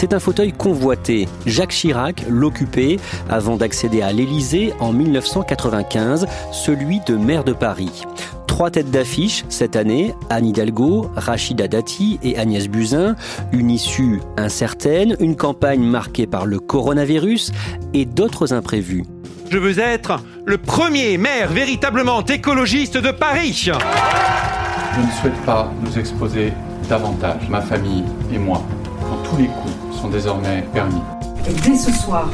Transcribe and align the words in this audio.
C'est 0.00 0.14
un 0.14 0.18
fauteuil 0.18 0.54
convoité. 0.54 1.28
Jacques 1.44 1.72
Chirac 1.72 2.24
l'occupait 2.26 2.96
avant 3.28 3.58
d'accéder 3.58 4.00
à 4.00 4.12
l'Élysée 4.12 4.72
en 4.80 4.94
1995, 4.94 6.26
celui 6.52 7.00
de 7.00 7.16
maire 7.16 7.44
de 7.44 7.52
Paris. 7.52 8.04
Trois 8.46 8.70
têtes 8.70 8.90
d'affiche 8.90 9.44
cette 9.50 9.76
année, 9.76 10.14
Anne 10.30 10.46
Hidalgo, 10.46 11.10
Rachida 11.16 11.68
Dati 11.68 12.18
et 12.22 12.38
Agnès 12.38 12.68
Buzyn, 12.68 13.14
une 13.52 13.70
issue 13.70 14.22
incertaine, 14.38 15.16
une 15.20 15.36
campagne 15.36 15.82
marquée 15.82 16.26
par 16.26 16.46
le 16.46 16.60
coronavirus 16.60 17.52
et 17.92 18.06
d'autres 18.06 18.54
imprévus. 18.54 19.04
Je 19.50 19.58
veux 19.58 19.78
être 19.80 20.24
le 20.46 20.56
premier 20.56 21.18
maire 21.18 21.52
véritablement 21.52 22.24
écologiste 22.24 22.96
de 22.96 23.10
Paris. 23.10 23.52
Je 23.52 25.00
ne 25.02 25.12
souhaite 25.20 25.44
pas 25.44 25.70
nous 25.82 25.98
exposer 25.98 26.54
davantage, 26.88 27.50
ma 27.50 27.60
famille 27.60 28.04
et 28.32 28.38
moi, 28.38 28.62
quand 29.02 29.28
tous 29.28 29.36
les 29.36 29.48
coups 29.48 29.79
sont 30.00 30.08
désormais 30.08 30.64
permis. 30.72 31.00
Et 31.48 31.52
dès 31.52 31.76
ce 31.76 31.92
soir, 31.92 32.28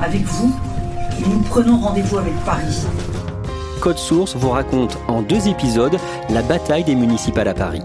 avec 0.00 0.22
vous, 0.22 0.52
nous 1.26 1.40
prenons 1.40 1.78
rendez-vous 1.78 2.18
avec 2.18 2.34
Paris. 2.44 2.86
Code 3.80 3.98
Source 3.98 4.36
vous 4.36 4.50
raconte 4.50 4.98
en 5.08 5.22
deux 5.22 5.48
épisodes 5.48 5.96
la 6.30 6.42
bataille 6.42 6.84
des 6.84 6.94
municipales 6.94 7.48
à 7.48 7.54
Paris. 7.54 7.82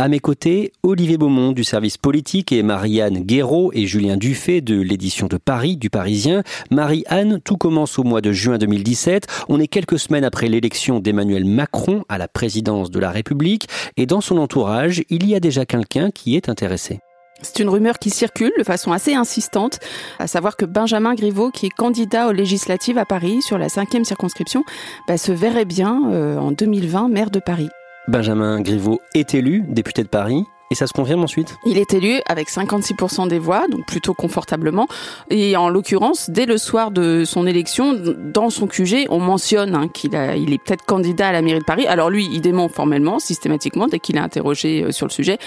À 0.00 0.08
mes 0.08 0.18
côtés, 0.18 0.72
Olivier 0.82 1.18
Beaumont 1.18 1.52
du 1.52 1.62
service 1.62 1.98
politique 1.98 2.52
et 2.52 2.62
Marianne 2.62 3.18
Guéraud 3.18 3.70
et 3.74 3.86
Julien 3.86 4.16
Dufay 4.16 4.62
de 4.62 4.80
l'édition 4.80 5.26
de 5.26 5.36
Paris 5.36 5.76
du 5.76 5.90
Parisien. 5.90 6.42
Marie-Anne, 6.70 7.38
tout 7.44 7.58
commence 7.58 7.98
au 7.98 8.02
mois 8.02 8.22
de 8.22 8.32
juin 8.32 8.56
2017. 8.56 9.26
On 9.50 9.60
est 9.60 9.66
quelques 9.66 9.98
semaines 9.98 10.24
après 10.24 10.48
l'élection 10.48 11.00
d'Emmanuel 11.00 11.44
Macron 11.44 12.02
à 12.08 12.16
la 12.16 12.28
présidence 12.28 12.90
de 12.90 12.98
la 12.98 13.10
République 13.10 13.68
et 13.98 14.06
dans 14.06 14.22
son 14.22 14.38
entourage, 14.38 15.02
il 15.10 15.28
y 15.28 15.34
a 15.34 15.40
déjà 15.40 15.66
quelqu'un 15.66 16.10
qui 16.10 16.34
est 16.34 16.48
intéressé. 16.48 17.00
C'est 17.42 17.58
une 17.58 17.68
rumeur 17.68 17.98
qui 17.98 18.08
circule 18.08 18.52
de 18.58 18.64
façon 18.64 18.92
assez 18.92 19.12
insistante, 19.12 19.80
à 20.18 20.26
savoir 20.26 20.56
que 20.56 20.64
Benjamin 20.64 21.14
Griveaux, 21.14 21.50
qui 21.50 21.66
est 21.66 21.76
candidat 21.76 22.28
aux 22.28 22.32
législatives 22.32 22.96
à 22.96 23.04
Paris 23.04 23.42
sur 23.42 23.58
la 23.58 23.68
cinquième 23.68 24.06
circonscription, 24.06 24.64
bah, 25.06 25.18
se 25.18 25.32
verrait 25.32 25.66
bien 25.66 26.10
euh, 26.10 26.38
en 26.38 26.52
2020 26.52 27.10
maire 27.10 27.30
de 27.30 27.38
Paris. 27.38 27.68
Benjamin 28.10 28.60
Griveaux 28.60 29.00
est 29.14 29.34
élu 29.34 29.62
député 29.68 30.02
de 30.02 30.08
Paris. 30.08 30.44
Et 30.72 30.76
ça 30.76 30.86
se 30.86 30.92
confirme 30.92 31.22
ensuite 31.24 31.56
Il 31.64 31.78
est 31.78 31.94
élu 31.94 32.20
avec 32.26 32.48
56% 32.48 33.28
des 33.28 33.38
voix, 33.38 33.66
donc 33.68 33.86
plutôt 33.86 34.14
confortablement. 34.14 34.86
Et 35.28 35.56
en 35.56 35.68
l'occurrence, 35.68 36.30
dès 36.30 36.46
le 36.46 36.58
soir 36.58 36.90
de 36.90 37.24
son 37.24 37.46
élection, 37.46 37.94
dans 38.32 38.50
son 38.50 38.66
QG, 38.66 39.06
on 39.10 39.18
mentionne 39.18 39.74
hein, 39.74 39.88
qu'il 39.88 40.12
il 40.36 40.52
est 40.52 40.58
peut-être 40.58 40.84
candidat 40.84 41.28
à 41.28 41.32
la 41.32 41.42
mairie 41.42 41.60
de 41.60 41.64
Paris. 41.64 41.86
Alors 41.86 42.10
lui, 42.10 42.28
il 42.32 42.40
dément 42.40 42.68
formellement, 42.68 43.18
systématiquement, 43.18 43.86
dès 43.86 43.98
qu'il 43.98 44.16
est 44.16 44.20
interrogé 44.20 44.84
euh, 44.84 44.92
sur 44.92 45.06
le 45.06 45.12
sujet. 45.12 45.38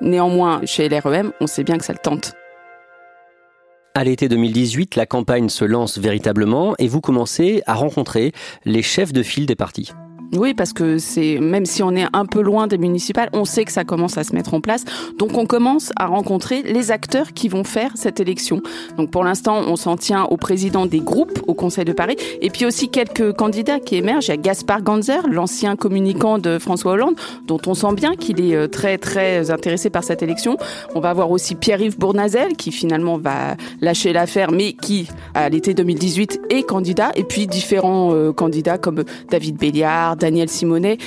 Néanmoins, 0.00 0.60
chez 0.64 0.88
LREM, 0.88 1.32
on 1.40 1.46
sait 1.46 1.64
bien 1.64 1.76
que 1.76 1.84
ça 1.84 1.92
le 1.92 1.98
tente. 1.98 2.32
À 3.94 4.04
l'été 4.04 4.28
2018, 4.28 4.96
la 4.96 5.04
campagne 5.04 5.48
se 5.48 5.64
lance 5.64 5.98
véritablement 5.98 6.74
et 6.78 6.86
vous 6.86 7.00
commencez 7.00 7.62
à 7.66 7.74
rencontrer 7.74 8.32
les 8.64 8.82
chefs 8.82 9.12
de 9.12 9.22
file 9.22 9.46
des 9.46 9.56
partis. 9.56 9.92
Oui, 10.36 10.54
parce 10.54 10.72
que 10.72 10.98
c'est 10.98 11.38
même 11.40 11.66
si 11.66 11.82
on 11.82 11.90
est 11.96 12.06
un 12.12 12.24
peu 12.24 12.40
loin 12.40 12.68
des 12.68 12.78
municipales, 12.78 13.30
on 13.32 13.44
sait 13.44 13.64
que 13.64 13.72
ça 13.72 13.82
commence 13.82 14.16
à 14.16 14.22
se 14.22 14.32
mettre 14.32 14.54
en 14.54 14.60
place. 14.60 14.84
Donc 15.18 15.36
on 15.36 15.44
commence 15.44 15.92
à 15.96 16.06
rencontrer 16.06 16.62
les 16.62 16.92
acteurs 16.92 17.32
qui 17.32 17.48
vont 17.48 17.64
faire 17.64 17.92
cette 17.96 18.20
élection. 18.20 18.62
Donc 18.96 19.10
pour 19.10 19.24
l'instant, 19.24 19.60
on 19.66 19.74
s'en 19.74 19.96
tient 19.96 20.24
au 20.24 20.36
président 20.36 20.86
des 20.86 21.00
groupes 21.00 21.40
au 21.48 21.54
Conseil 21.54 21.84
de 21.84 21.92
Paris 21.92 22.16
et 22.40 22.50
puis 22.50 22.64
aussi 22.64 22.90
quelques 22.90 23.32
candidats 23.32 23.80
qui 23.80 23.96
émergent. 23.96 24.28
Il 24.28 24.30
y 24.30 24.34
a 24.34 24.36
Gaspard 24.36 24.82
Ganzer, 24.82 25.26
l'ancien 25.28 25.74
communicant 25.74 26.38
de 26.38 26.60
François 26.60 26.92
Hollande, 26.92 27.16
dont 27.48 27.60
on 27.66 27.74
sent 27.74 27.94
bien 27.94 28.14
qu'il 28.14 28.40
est 28.40 28.54
euh, 28.54 28.68
très 28.68 28.98
très 28.98 29.50
intéressé 29.50 29.90
par 29.90 30.04
cette 30.04 30.22
élection. 30.22 30.56
On 30.94 31.00
va 31.00 31.10
avoir 31.10 31.32
aussi 31.32 31.56
Pierre-Yves 31.56 31.98
Bournazel 31.98 32.52
qui 32.56 32.70
finalement 32.70 33.18
va 33.18 33.56
lâcher 33.80 34.12
l'affaire, 34.12 34.52
mais 34.52 34.74
qui 34.74 35.08
à 35.34 35.48
l'été 35.48 35.74
2018 35.74 36.40
est 36.50 36.62
candidat. 36.62 37.10
Et 37.16 37.24
puis 37.24 37.48
différents 37.48 38.14
euh, 38.14 38.32
candidats 38.32 38.78
comme 38.78 39.02
David 39.28 39.56
Béliard, 39.56 40.16
Daniel 40.20 40.48
Simonet, 40.48 40.98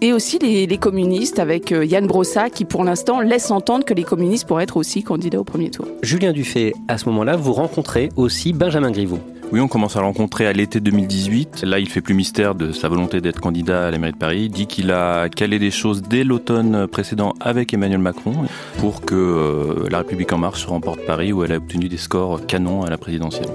et 0.00 0.12
aussi 0.12 0.38
les, 0.38 0.66
les 0.66 0.78
communistes 0.78 1.38
avec 1.38 1.72
euh, 1.72 1.84
Yann 1.84 2.06
Brossa 2.06 2.50
qui 2.50 2.64
pour 2.64 2.84
l'instant 2.84 3.20
laisse 3.20 3.50
entendre 3.50 3.84
que 3.84 3.94
les 3.94 4.02
communistes 4.02 4.46
pourraient 4.46 4.64
être 4.64 4.76
aussi 4.76 5.02
candidats 5.02 5.40
au 5.40 5.44
premier 5.44 5.70
tour. 5.70 5.86
Julien 6.02 6.32
Dufay, 6.32 6.74
à 6.88 6.98
ce 6.98 7.08
moment-là, 7.08 7.36
vous 7.36 7.52
rencontrez 7.52 8.10
aussi 8.16 8.52
Benjamin 8.52 8.90
Griveaux. 8.90 9.20
Oui, 9.52 9.60
on 9.60 9.68
commence 9.68 9.96
à 9.96 10.00
le 10.00 10.06
rencontrer 10.06 10.46
à 10.46 10.52
l'été 10.52 10.80
2018. 10.80 11.62
Là, 11.62 11.78
il 11.78 11.88
fait 11.88 12.00
plus 12.00 12.14
mystère 12.14 12.54
de 12.54 12.72
sa 12.72 12.88
volonté 12.88 13.20
d'être 13.20 13.40
candidat 13.40 13.86
à 13.86 13.90
la 13.90 13.98
mairie 13.98 14.12
de 14.12 14.18
Paris. 14.18 14.42
Il 14.46 14.50
dit 14.50 14.66
qu'il 14.66 14.90
a 14.90 15.28
calé 15.28 15.58
des 15.58 15.70
choses 15.70 16.02
dès 16.02 16.24
l'automne 16.24 16.86
précédent 16.88 17.34
avec 17.40 17.72
Emmanuel 17.72 18.00
Macron 18.00 18.32
pour 18.78 19.02
que 19.02 19.14
euh, 19.14 19.88
la 19.90 19.98
République 19.98 20.32
en 20.32 20.38
marche 20.38 20.66
remporte 20.66 21.00
Paris 21.06 21.32
où 21.32 21.44
elle 21.44 21.52
a 21.52 21.56
obtenu 21.56 21.88
des 21.88 21.98
scores 21.98 22.44
canons 22.46 22.82
à 22.82 22.90
la 22.90 22.98
présidentielle. 22.98 23.48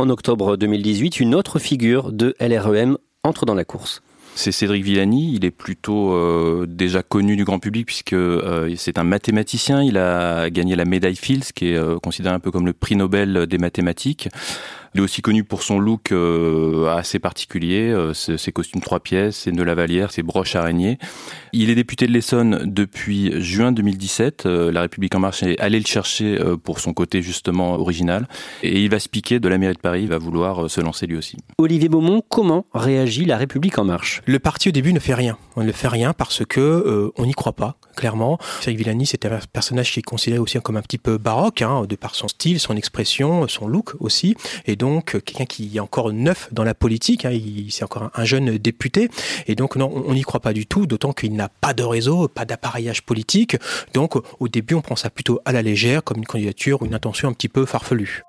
En 0.00 0.10
octobre 0.10 0.56
2018, 0.56 1.18
une 1.18 1.34
autre 1.34 1.58
figure 1.58 2.12
de 2.12 2.36
LREM 2.38 2.98
entre 3.24 3.46
dans 3.46 3.56
la 3.56 3.64
course. 3.64 4.00
C'est 4.36 4.52
Cédric 4.52 4.84
Villani, 4.84 5.34
il 5.34 5.44
est 5.44 5.50
plutôt 5.50 6.12
euh, 6.12 6.66
déjà 6.68 7.02
connu 7.02 7.34
du 7.34 7.42
grand 7.42 7.58
public 7.58 7.84
puisque 7.84 8.12
euh, 8.12 8.72
c'est 8.76 8.96
un 8.96 9.02
mathématicien, 9.02 9.82
il 9.82 9.98
a 9.98 10.50
gagné 10.50 10.76
la 10.76 10.84
médaille 10.84 11.16
Fields 11.16 11.52
qui 11.52 11.72
est 11.72 11.76
euh, 11.76 11.98
considéré 11.98 12.32
un 12.32 12.38
peu 12.38 12.52
comme 12.52 12.64
le 12.64 12.74
prix 12.74 12.94
Nobel 12.94 13.48
des 13.48 13.58
mathématiques. 13.58 14.28
Il 14.94 15.00
est 15.00 15.04
aussi 15.04 15.22
connu 15.22 15.44
pour 15.44 15.62
son 15.62 15.78
look 15.78 16.12
euh, 16.12 16.86
assez 16.96 17.18
particulier, 17.18 17.90
euh, 17.90 18.14
ses 18.14 18.52
costumes 18.52 18.80
trois 18.80 19.00
pièces, 19.00 19.36
ses 19.36 19.52
nœuds 19.52 19.64
lavalières, 19.64 20.12
ses 20.12 20.22
broches 20.22 20.56
araignées. 20.56 20.98
Il 21.52 21.70
est 21.70 21.74
député 21.74 22.06
de 22.06 22.12
l'Essonne 22.12 22.62
depuis 22.64 23.40
juin 23.40 23.72
2017. 23.72 24.46
Euh, 24.46 24.72
la 24.72 24.82
République 24.82 25.14
en 25.14 25.20
marche 25.20 25.42
est 25.42 25.58
allée 25.60 25.78
le 25.78 25.86
chercher 25.86 26.38
pour 26.64 26.80
son 26.80 26.92
côté 26.92 27.22
justement 27.22 27.74
original. 27.74 28.28
Et 28.62 28.82
il 28.82 28.90
va 28.90 28.98
se 28.98 29.08
piquer 29.08 29.40
de 29.40 29.48
la 29.48 29.58
mairie 29.58 29.74
de 29.74 29.78
Paris, 29.78 30.02
il 30.02 30.08
va 30.08 30.18
vouloir 30.18 30.70
se 30.70 30.80
lancer 30.80 31.06
lui 31.06 31.16
aussi. 31.16 31.36
Olivier 31.58 31.88
Beaumont, 31.88 32.22
comment 32.28 32.66
réagit 32.74 33.24
la 33.24 33.36
République 33.36 33.78
en 33.78 33.84
marche? 33.84 34.22
Le 34.26 34.38
parti 34.38 34.68
au 34.68 34.72
début 34.72 34.92
ne 34.92 35.00
fait 35.00 35.14
rien. 35.14 35.36
On 35.56 35.64
ne 35.64 35.72
fait 35.72 35.88
rien 35.88 36.12
parce 36.12 36.44
que 36.44 37.12
on 37.16 37.26
n'y 37.26 37.32
croit 37.32 37.52
pas, 37.52 37.76
clairement. 37.96 38.38
Cyril 38.60 38.78
Villani, 38.78 39.06
c'est 39.06 39.26
un 39.26 39.38
personnage 39.52 39.92
qui 39.92 40.00
est 40.00 40.02
considéré 40.02 40.38
aussi 40.38 40.58
comme 40.60 40.76
un 40.76 40.82
petit 40.82 40.98
peu 40.98 41.18
baroque, 41.18 41.62
hein, 41.62 41.84
de 41.88 41.96
par 41.96 42.14
son 42.14 42.28
style, 42.28 42.60
son 42.60 42.76
expression, 42.76 43.46
son 43.48 43.66
look 43.66 43.94
aussi. 44.00 44.34
Et 44.66 44.76
donc 44.78 45.22
quelqu'un 45.24 45.44
qui 45.44 45.76
est 45.76 45.80
encore 45.80 46.12
neuf 46.12 46.48
dans 46.52 46.64
la 46.64 46.74
politique, 46.74 47.24
hein, 47.24 47.38
c'est 47.68 47.84
encore 47.84 48.10
un, 48.14 48.24
jeune 48.24 48.56
député, 48.58 49.10
et 49.46 49.54
donc 49.54 49.76
non, 49.76 49.92
on 50.06 50.14
n'y 50.14 50.22
croit 50.22 50.40
pas 50.40 50.52
du 50.52 50.66
tout, 50.66 50.86
d'autant 50.86 51.12
qu'il 51.12 51.34
n'a 51.34 51.48
pas 51.48 51.74
de 51.74 51.82
réseau, 51.82 52.28
pas 52.28 52.44
d'appareillage 52.44 53.02
politique, 53.02 53.56
donc 53.92 54.14
au 54.40 54.48
début 54.48 54.74
on 54.74 54.80
prend 54.80 54.96
ça 54.96 55.10
plutôt 55.10 55.40
à 55.44 55.52
la 55.52 55.62
légère, 55.62 56.02
comme 56.04 56.18
une 56.18 56.26
candidature, 56.26 56.84
une 56.84 56.94
intention 56.94 57.28
un 57.28 57.32
petit 57.32 57.48
peu 57.48 57.66
farfelue. 57.66 58.22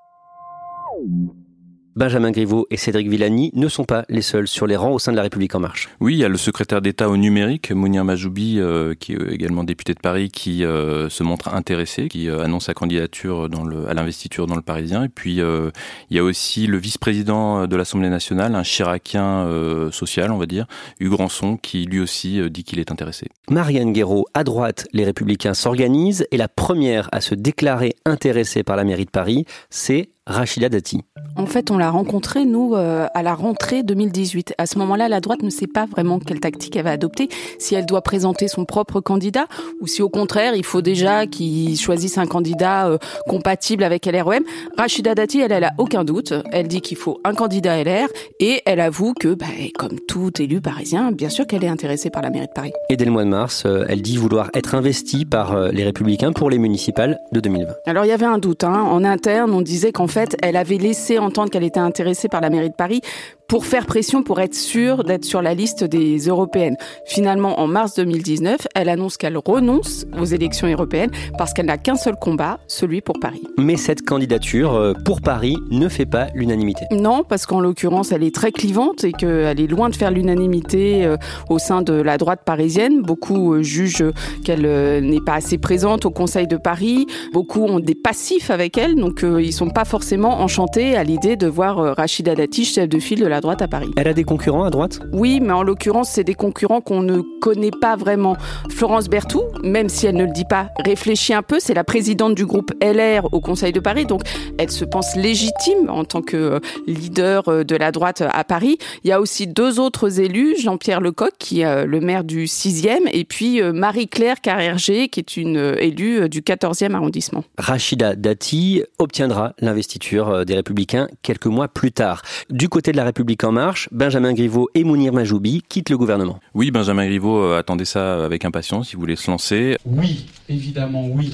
Benjamin 1.96 2.30
Griveaux 2.30 2.66
et 2.70 2.76
Cédric 2.76 3.08
Villani 3.08 3.50
ne 3.54 3.68
sont 3.68 3.84
pas 3.84 4.04
les 4.08 4.22
seuls 4.22 4.46
sur 4.46 4.66
les 4.66 4.76
rangs 4.76 4.92
au 4.92 4.98
sein 4.98 5.12
de 5.12 5.16
la 5.16 5.22
République 5.22 5.54
en 5.54 5.60
marche. 5.60 5.88
Oui, 6.00 6.14
il 6.14 6.18
y 6.18 6.24
a 6.24 6.28
le 6.28 6.36
secrétaire 6.36 6.80
d'État 6.80 7.08
au 7.08 7.16
numérique, 7.16 7.72
Mounir 7.72 8.04
Majoubi, 8.04 8.58
euh, 8.58 8.94
qui 8.94 9.12
est 9.14 9.32
également 9.32 9.64
député 9.64 9.94
de 9.94 10.00
Paris, 10.00 10.30
qui 10.30 10.64
euh, 10.64 11.08
se 11.08 11.22
montre 11.22 11.52
intéressé, 11.52 12.08
qui 12.08 12.28
euh, 12.28 12.44
annonce 12.44 12.66
sa 12.66 12.74
candidature 12.74 13.48
dans 13.48 13.64
le, 13.64 13.88
à 13.88 13.94
l'investiture 13.94 14.46
dans 14.46 14.56
le 14.56 14.62
Parisien. 14.62 15.04
Et 15.04 15.08
puis, 15.08 15.40
il 15.40 16.16
y 16.16 16.18
a 16.18 16.22
aussi 16.22 16.66
le 16.66 16.78
vice-président 16.78 17.66
de 17.66 17.76
l'Assemblée 17.76 18.08
nationale, 18.08 18.54
un 18.54 18.62
chiracien 18.62 19.48
social, 19.90 20.30
on 20.30 20.38
va 20.38 20.46
dire, 20.46 20.66
Hugues 21.00 21.14
Ranson, 21.14 21.56
qui 21.56 21.84
lui 21.84 22.00
aussi 22.00 22.40
dit 22.50 22.64
qu'il 22.64 22.78
est 22.78 22.90
intéressé. 22.92 23.26
Marianne 23.50 23.92
Guéraud, 23.92 24.26
à 24.34 24.44
droite, 24.44 24.86
les 24.92 25.04
Républicains 25.04 25.54
s'organisent 25.54 26.26
et 26.30 26.36
la 26.36 26.48
première 26.48 27.08
à 27.12 27.20
se 27.20 27.34
déclarer 27.34 27.94
intéressée 28.04 28.62
par 28.62 28.76
la 28.76 28.84
mairie 28.84 29.06
de 29.06 29.10
Paris, 29.10 29.44
c'est 29.70 30.10
Rachida 30.30 30.68
Dati. 30.68 31.02
En 31.36 31.46
fait, 31.46 31.70
on 31.70 31.78
l'a 31.78 31.90
rencontrée, 31.90 32.44
nous, 32.44 32.74
euh, 32.74 33.06
à 33.14 33.22
la 33.22 33.34
rentrée 33.34 33.82
2018. 33.82 34.54
À 34.58 34.66
ce 34.66 34.78
moment-là, 34.78 35.08
la 35.08 35.20
droite 35.20 35.42
ne 35.42 35.50
sait 35.50 35.66
pas 35.66 35.86
vraiment 35.86 36.18
quelle 36.18 36.40
tactique 36.40 36.76
elle 36.76 36.84
va 36.84 36.90
adopter, 36.90 37.28
si 37.58 37.74
elle 37.74 37.86
doit 37.86 38.02
présenter 38.02 38.46
son 38.46 38.64
propre 38.64 39.00
candidat, 39.00 39.46
ou 39.80 39.86
si 39.86 40.02
au 40.02 40.08
contraire, 40.08 40.54
il 40.54 40.64
faut 40.64 40.82
déjà 40.82 41.26
qu'il 41.26 41.78
choisisse 41.78 42.18
un 42.18 42.26
candidat 42.26 42.88
euh, 42.88 42.98
compatible 43.28 43.84
avec 43.84 44.06
LREM. 44.06 44.44
Rachida 44.76 45.14
Dati, 45.14 45.40
elle, 45.40 45.52
elle 45.52 45.64
a 45.64 45.72
aucun 45.78 46.04
doute. 46.04 46.34
Elle 46.52 46.68
dit 46.68 46.80
qu'il 46.80 46.96
faut 46.96 47.20
un 47.24 47.34
candidat 47.34 47.82
LR, 47.82 48.08
et 48.38 48.62
elle 48.66 48.80
avoue 48.80 49.14
que, 49.14 49.34
bah, 49.34 49.46
comme 49.78 49.98
tout 50.00 50.30
élu 50.40 50.60
parisien, 50.60 51.10
bien 51.10 51.28
sûr 51.28 51.46
qu'elle 51.46 51.64
est 51.64 51.68
intéressée 51.68 52.10
par 52.10 52.22
la 52.22 52.30
mairie 52.30 52.48
de 52.48 52.52
Paris. 52.52 52.72
Et 52.88 52.96
dès 52.96 53.04
le 53.04 53.12
mois 53.12 53.24
de 53.24 53.30
mars, 53.30 53.64
euh, 53.66 53.84
elle 53.88 54.02
dit 54.02 54.16
vouloir 54.16 54.50
être 54.54 54.74
investie 54.74 55.24
par 55.24 55.70
les 55.70 55.84
Républicains 55.84 56.32
pour 56.32 56.50
les 56.50 56.58
municipales 56.58 57.18
de 57.32 57.40
2020. 57.40 57.72
Alors, 57.86 58.04
il 58.04 58.08
y 58.08 58.12
avait 58.12 58.26
un 58.26 58.38
doute. 58.38 58.64
Hein. 58.64 58.82
En 58.82 59.04
interne, 59.04 59.52
on 59.52 59.62
disait 59.62 59.92
qu'en 59.92 60.06
fait, 60.06 60.19
elle 60.42 60.56
avait 60.56 60.78
laissé 60.78 61.18
entendre 61.18 61.50
qu'elle 61.50 61.64
était 61.64 61.80
intéressée 61.80 62.28
par 62.28 62.40
la 62.40 62.50
mairie 62.50 62.70
de 62.70 62.74
Paris 62.74 63.00
pour 63.50 63.66
faire 63.66 63.84
pression 63.84 64.22
pour 64.22 64.40
être 64.40 64.54
sûre 64.54 65.02
d'être 65.02 65.24
sur 65.24 65.42
la 65.42 65.54
liste 65.54 65.82
des 65.82 66.18
européennes. 66.18 66.76
Finalement, 67.04 67.58
en 67.58 67.66
mars 67.66 67.96
2019, 67.96 68.68
elle 68.76 68.88
annonce 68.88 69.16
qu'elle 69.16 69.36
renonce 69.36 70.06
aux 70.20 70.24
élections 70.24 70.68
européennes 70.68 71.10
parce 71.36 71.52
qu'elle 71.52 71.66
n'a 71.66 71.76
qu'un 71.76 71.96
seul 71.96 72.14
combat, 72.14 72.60
celui 72.68 73.00
pour 73.00 73.18
Paris. 73.18 73.42
Mais 73.58 73.76
cette 73.76 74.02
candidature 74.02 74.74
euh, 74.74 74.92
pour 75.04 75.20
Paris 75.20 75.56
ne 75.72 75.88
fait 75.88 76.06
pas 76.06 76.28
l'unanimité. 76.32 76.84
Non, 76.92 77.24
parce 77.28 77.44
qu'en 77.44 77.58
l'occurrence, 77.58 78.12
elle 78.12 78.22
est 78.22 78.32
très 78.32 78.52
clivante 78.52 79.02
et 79.02 79.10
qu'elle 79.10 79.60
est 79.60 79.66
loin 79.66 79.88
de 79.88 79.96
faire 79.96 80.12
l'unanimité 80.12 81.04
euh, 81.04 81.16
au 81.48 81.58
sein 81.58 81.82
de 81.82 81.94
la 81.94 82.18
droite 82.18 82.42
parisienne. 82.46 83.02
Beaucoup 83.02 83.54
euh, 83.54 83.62
jugent 83.64 84.12
qu'elle 84.44 84.62
n'est 85.02 85.20
pas 85.20 85.34
assez 85.34 85.58
présente 85.58 86.06
au 86.06 86.10
Conseil 86.10 86.46
de 86.46 86.56
Paris. 86.56 87.08
Beaucoup 87.32 87.64
ont 87.64 87.80
des 87.80 87.96
passifs 87.96 88.50
avec 88.52 88.78
elle, 88.78 88.94
donc 88.94 89.24
ils 89.24 89.52
sont 89.52 89.70
pas 89.70 89.84
forcément 89.84 90.40
enchantés 90.40 90.96
à 90.96 91.02
l'idée 91.02 91.34
de 91.34 91.48
voir 91.48 91.96
Rachida 91.96 92.36
Dati, 92.36 92.64
chef 92.64 92.88
de 92.88 93.00
file 93.00 93.18
de 93.18 93.26
la 93.26 93.39
droite 93.40 93.62
à 93.62 93.68
Paris. 93.68 93.90
Elle 93.96 94.08
a 94.08 94.12
des 94.12 94.24
concurrents 94.24 94.64
à 94.64 94.70
droite? 94.70 95.00
Oui, 95.12 95.40
mais 95.40 95.52
en 95.52 95.62
l'occurrence, 95.62 96.10
c'est 96.10 96.24
des 96.24 96.34
concurrents 96.34 96.80
qu'on 96.80 97.02
ne 97.02 97.20
connaît 97.40 97.70
pas 97.70 97.96
vraiment. 97.96 98.36
Florence 98.70 99.08
Berthoud, 99.08 99.44
même 99.62 99.88
si 99.88 100.06
elle 100.06 100.16
ne 100.16 100.24
le 100.24 100.32
dit 100.32 100.44
pas, 100.44 100.68
réfléchit 100.84 101.34
un 101.34 101.42
peu. 101.42 101.58
C'est 101.60 101.74
la 101.74 101.84
présidente 101.84 102.34
du 102.34 102.46
groupe 102.46 102.72
LR 102.82 103.32
au 103.32 103.40
Conseil 103.40 103.72
de 103.72 103.80
Paris, 103.80 104.06
donc 104.06 104.22
elle 104.58 104.70
se 104.70 104.84
pense 104.84 105.16
légitime 105.16 105.88
en 105.88 106.04
tant 106.04 106.22
que 106.22 106.36
euh, 106.36 106.60
leader 106.86 107.48
euh, 107.48 107.64
de 107.64 107.76
la 107.76 107.92
droite 107.92 108.22
à 108.22 108.44
Paris. 108.44 108.78
Il 109.04 109.10
y 109.10 109.12
a 109.12 109.20
aussi 109.20 109.46
deux 109.46 109.80
autres 109.80 110.20
élus, 110.20 110.56
Jean-Pierre 110.60 111.00
Lecoq, 111.00 111.32
qui 111.38 111.60
est 111.60 111.66
euh, 111.66 111.84
le 111.86 112.00
maire 112.00 112.24
du 112.24 112.44
6e, 112.44 113.08
et 113.12 113.24
puis 113.24 113.62
Marie-Claire 113.62 114.40
Carrerger, 114.40 115.08
qui 115.08 115.20
est 115.20 115.36
une 115.36 115.74
élue 115.78 116.28
du 116.28 116.40
14e 116.40 116.94
arrondissement. 116.94 117.44
Rachida 117.58 118.14
Dati 118.16 118.82
obtiendra 118.98 119.54
l'investiture 119.60 120.44
des 120.44 120.54
Républicains 120.54 121.08
quelques 121.22 121.46
mois 121.46 121.68
plus 121.68 121.92
tard. 121.92 122.22
Du 122.50 122.68
côté 122.68 122.92
de 122.92 122.96
la 122.96 123.04
République 123.04 123.29
en 123.44 123.52
marche, 123.52 123.88
Benjamin 123.92 124.32
Griveaux 124.32 124.68
et 124.74 124.82
Mounir 124.84 125.12
Majoubi 125.12 125.62
quittent 125.68 125.90
le 125.90 125.98
gouvernement. 125.98 126.40
Oui, 126.54 126.70
Benjamin 126.70 127.06
Griveaux 127.06 127.38
euh, 127.38 127.58
attendait 127.58 127.84
ça 127.84 128.24
avec 128.24 128.44
impatience, 128.44 128.92
il 128.92 128.98
voulait 128.98 129.16
se 129.16 129.30
lancer. 129.30 129.76
Oui, 129.84 130.26
évidemment, 130.48 131.06
oui. 131.06 131.32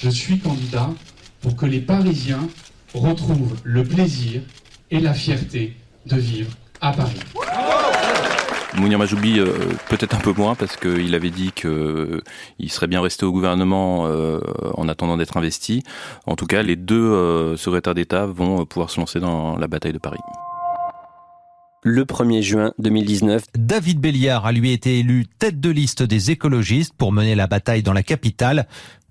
Je 0.00 0.10
suis 0.10 0.38
candidat 0.38 0.90
pour 1.40 1.56
que 1.56 1.66
les 1.66 1.80
Parisiens 1.80 2.48
retrouvent 2.94 3.56
le 3.64 3.82
plaisir 3.82 4.42
et 4.90 5.00
la 5.00 5.12
fierté 5.12 5.76
de 6.06 6.16
vivre 6.16 6.50
à 6.80 6.92
Paris. 6.92 7.18
Mounir 8.76 8.98
Majoubi, 8.98 9.38
euh, 9.38 9.52
peut-être 9.88 10.14
un 10.14 10.20
peu 10.20 10.32
moins, 10.32 10.54
parce 10.54 10.76
qu'il 10.76 11.14
avait 11.14 11.30
dit 11.30 11.52
qu'il 11.52 11.70
euh, 11.70 12.20
serait 12.68 12.86
bien 12.88 13.00
resté 13.00 13.24
au 13.26 13.32
gouvernement 13.32 14.04
en 14.74 14.88
attendant 14.88 15.16
d'être 15.16 15.36
investi. 15.36 15.82
En 16.26 16.36
tout 16.36 16.46
cas, 16.46 16.62
les 16.62 16.76
deux 16.76 17.56
secrétaires 17.56 17.94
d'État 17.94 18.26
vont 18.26 18.64
pouvoir 18.66 18.90
se 18.90 19.00
lancer 19.00 19.20
dans 19.20 19.56
la 19.56 19.66
bataille 19.66 19.92
de 19.92 19.98
Paris 19.98 20.20
le 21.84 22.04
1er 22.04 22.40
juin 22.40 22.72
2019. 22.78 23.44
David 23.56 24.00
Béliard 24.00 24.46
a 24.46 24.52
lui 24.52 24.72
été 24.72 24.98
élu 24.98 25.26
tête 25.38 25.60
de 25.60 25.68
liste 25.68 26.02
des 26.02 26.30
écologistes 26.30 26.94
pour 26.96 27.12
mener 27.12 27.34
la 27.34 27.46
bataille 27.46 27.82
dans 27.82 27.92
la 27.92 28.02
capitale 28.02 28.66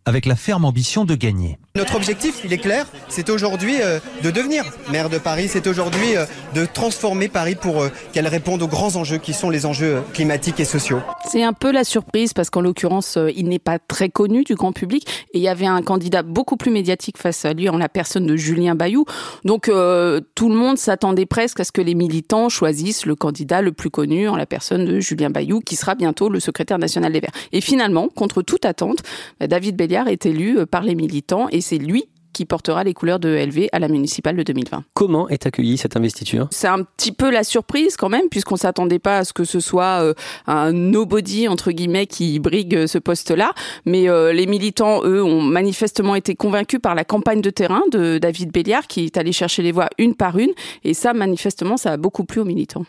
avec 0.05 0.25
la 0.25 0.35
ferme 0.35 0.65
ambition 0.65 1.05
de 1.05 1.15
gagner. 1.15 1.57
Notre 1.75 1.95
objectif, 1.95 2.41
il 2.45 2.53
est 2.53 2.59
clair, 2.59 2.85
c'est 3.09 3.31
aujourd'hui 3.31 3.81
euh, 3.81 3.99
de 4.23 4.29
devenir 4.29 4.63
maire 4.91 5.09
de 5.09 5.17
Paris, 5.17 5.47
c'est 5.47 5.65
aujourd'hui 5.65 6.15
euh, 6.15 6.25
de 6.53 6.65
transformer 6.65 7.29
Paris 7.29 7.55
pour 7.55 7.81
euh, 7.81 7.89
qu'elle 8.11 8.27
réponde 8.27 8.61
aux 8.61 8.67
grands 8.67 8.95
enjeux 8.95 9.17
qui 9.17 9.33
sont 9.33 9.49
les 9.49 9.65
enjeux 9.65 10.03
climatiques 10.13 10.59
et 10.59 10.65
sociaux. 10.65 10.99
C'est 11.27 11.43
un 11.43 11.53
peu 11.53 11.71
la 11.71 11.83
surprise 11.83 12.33
parce 12.33 12.51
qu'en 12.51 12.61
l'occurrence, 12.61 13.17
il 13.35 13.49
n'est 13.49 13.57
pas 13.57 13.79
très 13.79 14.09
connu 14.09 14.43
du 14.43 14.53
grand 14.53 14.71
public 14.71 15.07
et 15.33 15.39
il 15.39 15.41
y 15.41 15.47
avait 15.47 15.65
un 15.65 15.81
candidat 15.81 16.21
beaucoup 16.21 16.57
plus 16.57 16.69
médiatique 16.69 17.17
face 17.17 17.43
à 17.43 17.53
lui 17.53 17.69
en 17.69 17.77
la 17.77 17.89
personne 17.89 18.27
de 18.27 18.35
Julien 18.35 18.75
Bayou. 18.75 19.05
Donc 19.45 19.65
tout 19.65 20.49
le 20.49 20.55
monde 20.55 20.77
s'attendait 20.77 21.25
presque 21.25 21.59
à 21.59 21.63
ce 21.63 21.71
que 21.71 21.81
les 21.81 21.95
militants 21.95 22.49
choisissent 22.49 23.05
le 23.05 23.15
candidat 23.15 23.61
le 23.61 23.71
plus 23.71 23.89
connu 23.89 24.27
en 24.27 24.35
la 24.35 24.45
personne 24.45 24.85
de 24.85 24.99
Julien 24.99 25.29
Bayou 25.29 25.61
qui 25.61 25.75
sera 25.75 25.95
bientôt 25.95 26.29
le 26.29 26.39
secrétaire 26.39 26.77
national 26.77 27.13
des 27.13 27.19
Verts. 27.19 27.31
Et 27.51 27.61
finalement, 27.61 28.09
contre 28.09 28.41
toute 28.41 28.65
attente, 28.65 28.99
bah, 29.39 29.47
David 29.47 29.75
Est 29.93 30.25
élu 30.25 30.65
par 30.65 30.81
les 30.81 30.95
militants 30.95 31.47
et 31.51 31.61
c'est 31.61 31.77
lui 31.77 32.05
qui 32.33 32.45
portera 32.45 32.83
les 32.83 32.93
couleurs 32.93 33.19
de 33.19 33.29
LV 33.29 33.67
à 33.71 33.79
la 33.79 33.87
municipale 33.87 34.35
de 34.35 34.41
2020. 34.41 34.83
Comment 34.95 35.29
est 35.29 35.45
accueillie 35.45 35.77
cette 35.77 35.95
investiture? 35.95 36.47
C'est 36.49 36.67
un 36.67 36.83
petit 36.83 37.11
peu 37.11 37.29
la 37.29 37.43
surprise 37.43 37.95
quand 37.95 38.09
même, 38.09 38.27
puisqu'on 38.29 38.55
s'attendait 38.55 38.97
pas 38.97 39.19
à 39.19 39.23
ce 39.23 39.33
que 39.33 39.43
ce 39.43 39.59
soit 39.59 40.03
euh, 40.03 40.13
un 40.47 40.73
nobody 40.73 41.47
entre 41.47 41.71
guillemets 41.71 42.07
qui 42.07 42.39
brigue 42.39 42.87
ce 42.87 42.97
poste-là. 42.97 43.51
Mais 43.85 44.09
euh, 44.09 44.33
les 44.33 44.47
militants, 44.47 45.03
eux, 45.05 45.23
ont 45.23 45.41
manifestement 45.41 46.15
été 46.15 46.35
convaincus 46.35 46.79
par 46.81 46.95
la 46.95 47.05
campagne 47.05 47.41
de 47.41 47.51
terrain 47.51 47.83
de 47.91 48.17
David 48.17 48.51
Béliard, 48.51 48.87
qui 48.87 49.05
est 49.05 49.17
allé 49.17 49.31
chercher 49.31 49.61
les 49.61 49.71
voix 49.71 49.89
une 49.99 50.15
par 50.15 50.39
une. 50.39 50.51
Et 50.83 50.95
ça, 50.95 51.13
manifestement, 51.13 51.77
ça 51.77 51.91
a 51.91 51.97
beaucoup 51.97 52.25
plu 52.25 52.41
aux 52.41 52.45
militants. 52.45 52.85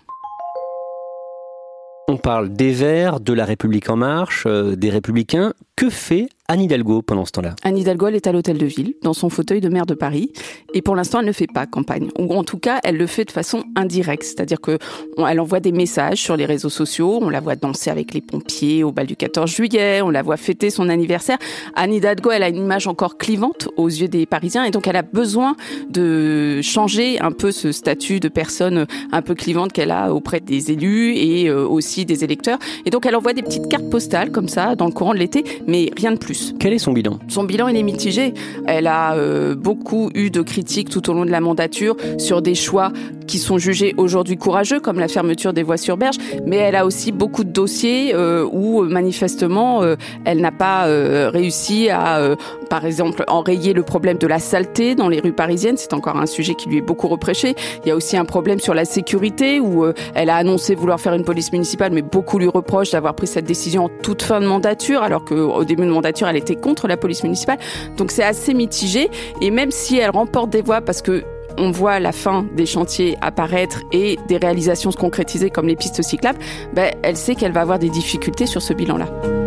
On 2.07 2.19
parle 2.19 2.53
des 2.53 2.73
Verts, 2.73 3.19
de 3.19 3.33
la 3.33 3.47
République 3.47 3.89
en 3.89 3.97
marche, 3.97 4.45
euh, 4.47 4.77
des 4.77 4.91
Républicains. 4.91 5.55
Que 5.77 5.91
fait 5.91 6.29
Anne 6.47 6.61
Hidalgo 6.61 7.03
pendant 7.03 7.25
ce 7.25 7.33
temps-là? 7.33 7.57
Anne 7.65 7.79
Hidalgo, 7.79 8.07
elle 8.07 8.15
est 8.15 8.27
à 8.27 8.33
l'hôtel 8.33 8.59
de 8.59 8.67
ville, 8.67 8.95
dans 9.03 9.15
son 9.15 9.31
fauteuil 9.31 9.61
de 9.61 9.69
maire 9.69 9.87
de 9.87 9.95
Paris, 9.95 10.31
et 10.75 10.83
pour 10.83 10.95
l'instant, 10.95 11.21
elle 11.21 11.27
ne 11.27 11.33
fait 11.33 11.47
pas 11.47 11.67
campagne. 11.67 12.11
Ou 12.19 12.33
en 12.35 12.45
tout 12.45 12.59
cas, 12.59 12.81
elle 12.85 12.97
le 12.97 13.07
fait 13.07 13.25
de 13.25 13.31
façon 13.31 13.65
indirecte, 13.75 14.23
c'est-à-dire 14.23 14.61
que 14.61 14.79
elle 15.27 15.41
envoie 15.41 15.61
des 15.61 15.73
messages 15.73 16.19
sur 16.19 16.37
les 16.37 16.45
réseaux 16.45 16.69
sociaux, 16.69 17.19
on 17.23 17.31
la 17.31 17.41
voit 17.41 17.57
danser 17.57 17.91
avec 17.91 18.13
les 18.13 18.21
pompiers 18.21 18.85
au 18.85 18.93
bal 18.93 19.07
du 19.07 19.17
14 19.17 19.51
juillet, 19.51 20.03
on 20.03 20.11
la 20.11 20.23
voit 20.23 20.37
fêter 20.37 20.69
son 20.69 20.91
anniversaire. 20.91 21.39
Anne 21.75 21.95
Hidalgo, 21.95 22.31
elle 22.31 22.43
a 22.43 22.51
une 22.51 22.59
image 22.59 22.87
encore 22.87 23.17
clivante 23.17 23.69
aux 23.77 23.89
yeux 23.89 24.09
des 24.09 24.27
Parisiens, 24.27 24.65
et 24.65 24.71
donc 24.71 24.87
elle 24.87 24.97
a 24.97 25.03
besoin 25.03 25.57
de 25.89 26.61
changer 26.63 27.21
un 27.21 27.33
peu 27.33 27.53
ce 27.53 27.73
statut 27.73 28.21
de 28.21 28.29
personne 28.29 28.87
un 29.13 29.23
peu 29.23 29.35
clivante 29.35 29.73
qu'elle 29.73 29.91
a 29.91 30.13
auprès 30.13 30.41
des 30.41 30.71
élus 30.71 31.17
et 31.17 31.49
euh, 31.49 31.67
aussi 31.67 32.05
des 32.05 32.23
électeurs. 32.23 32.59
Et 32.85 32.91
donc 32.91 33.07
elle 33.07 33.17
envoie 33.17 33.33
des 33.33 33.43
petites 33.43 33.69
cartes 33.69 33.89
postales 33.89 34.31
comme 34.31 34.49
ça 34.49 34.77
dans 34.77 34.87
le 34.87 34.93
courant 34.93 35.15
de 35.15 35.19
l'été, 35.19 35.43
mais 35.67 35.91
rien 35.97 36.13
de 36.13 36.19
plus. 36.19 36.55
Quel 36.59 36.73
est 36.73 36.79
son 36.79 36.93
bilan? 36.93 37.19
Son 37.29 37.45
bilan, 37.45 37.69
il 37.69 37.77
est 37.77 37.83
mitigé. 37.83 38.35
Elle 38.67 38.87
a 38.87 39.15
euh, 39.15 39.55
beaucoup 39.55 40.11
eu 40.15 40.31
de 40.31 40.43
critiques 40.43 40.91
tout 40.91 41.11
au 41.11 41.15
long 41.15 41.25
de 41.25 41.31
la 41.31 41.41
mandature 41.41 41.97
sur 42.19 42.43
des 42.43 42.55
choix 42.55 42.93
qui 43.27 43.39
sont 43.39 43.57
jugés 43.57 43.95
aujourd'hui 43.97 44.37
courageux, 44.37 44.81
comme 44.81 44.99
la 44.99 45.09
fermeture 45.09 45.53
des 45.53 45.63
voies 45.63 45.79
sur 45.79 45.97
berge, 45.97 46.17
mais 46.45 46.57
elle 46.57 46.77
a 46.77 46.85
aussi 46.85 47.11
beaucoup 47.11 47.43
de 47.43 47.51
dossiers 47.51 48.15
euh, 48.15 48.47
où 48.53 48.83
manifestement 48.83 49.83
euh, 49.83 49.97
elle 50.27 50.41
n'a 50.41 50.53
pas 50.53 50.85
réussi 51.31 51.89
à, 51.89 52.37
par 52.65 52.85
exemple, 52.85 53.25
enrayer 53.29 53.73
le 53.73 53.83
problème 53.83 54.19
de 54.19 54.27
la 54.27 54.39
saleté 54.39 54.95
dans 54.95 55.09
les 55.09 55.21
rues 55.21 55.33
parisiennes. 55.33 55.77
C'est 55.77 55.93
encore 55.93 56.17
un 56.17 56.27
sujet 56.27 56.55
qui 56.55 56.69
lui 56.69 56.79
est 56.79 56.83
beaucoup 56.83 57.09
reproché. 57.09 57.55
Il 57.85 57.89
y 57.89 57.91
a 57.91 57.97
aussi 57.97 58.17
un 58.17 58.25
problème 58.25 58.61
sur 58.61 58.75
la 58.75 58.85
sécurité 58.85 59.61
où 59.61 59.85
elle 60.15 60.31
a 60.31 60.37
annoncé 60.37 60.75
vouloir 60.75 61.01
faire 61.01 61.15
une 61.15 61.25
police 61.25 61.53
municipale, 61.53 61.93
mais 61.93 62.03
beaucoup 62.03 62.39
lui 62.39 62.49
reprochent 62.49 62.91
d'avoir 62.91 63.15
pris 63.15 63.27
cette 63.27 63.45
décision 63.45 63.85
en 63.85 63.89
toute 63.89 64.23
fin 64.23 64.41
de 64.41 64.47
mandature, 64.47 65.03
alors 65.03 65.25
qu'au 65.25 65.65
début 65.65 65.85
de 65.85 65.91
mandature, 65.91 66.29
elle 66.29 66.37
était 66.37 66.57
contre 66.57 66.89
la 66.89 66.97
police 66.97 67.23
municipale. 67.23 67.59
Donc 67.97 68.11
c'est 68.11 68.25
assez 68.25 68.55
mitigé. 68.55 69.11
Et 69.41 69.51
même 69.51 69.71
si 69.71 69.99
elle 69.99 70.11
remporte 70.11 70.51
des 70.51 70.63
voix 70.63 70.81
parce 70.81 71.03
que 71.03 71.25
on 71.57 71.71
voit 71.71 72.01
la 72.01 72.13
fin 72.13 72.47
des 72.57 72.67
chantiers 72.67 73.17
apparaître 73.21 73.81
et 73.93 74.19
des 74.29 74.39
réalisations 74.39 74.91
se 74.91 74.97
concrétiser 74.97 75.51
comme 75.51 75.69
les 75.69 75.77
pistes 75.77 76.03
cyclables, 76.03 76.39
ben, 76.73 76.93
elle 77.03 77.17
sait 77.17 77.35
qu'elle 77.35 77.53
va 77.53 77.61
avoir 77.61 77.79
des 77.79 77.91
difficultés 77.91 78.47
sur 78.47 78.61
ce 78.63 78.73
bilan-là. 78.73 79.44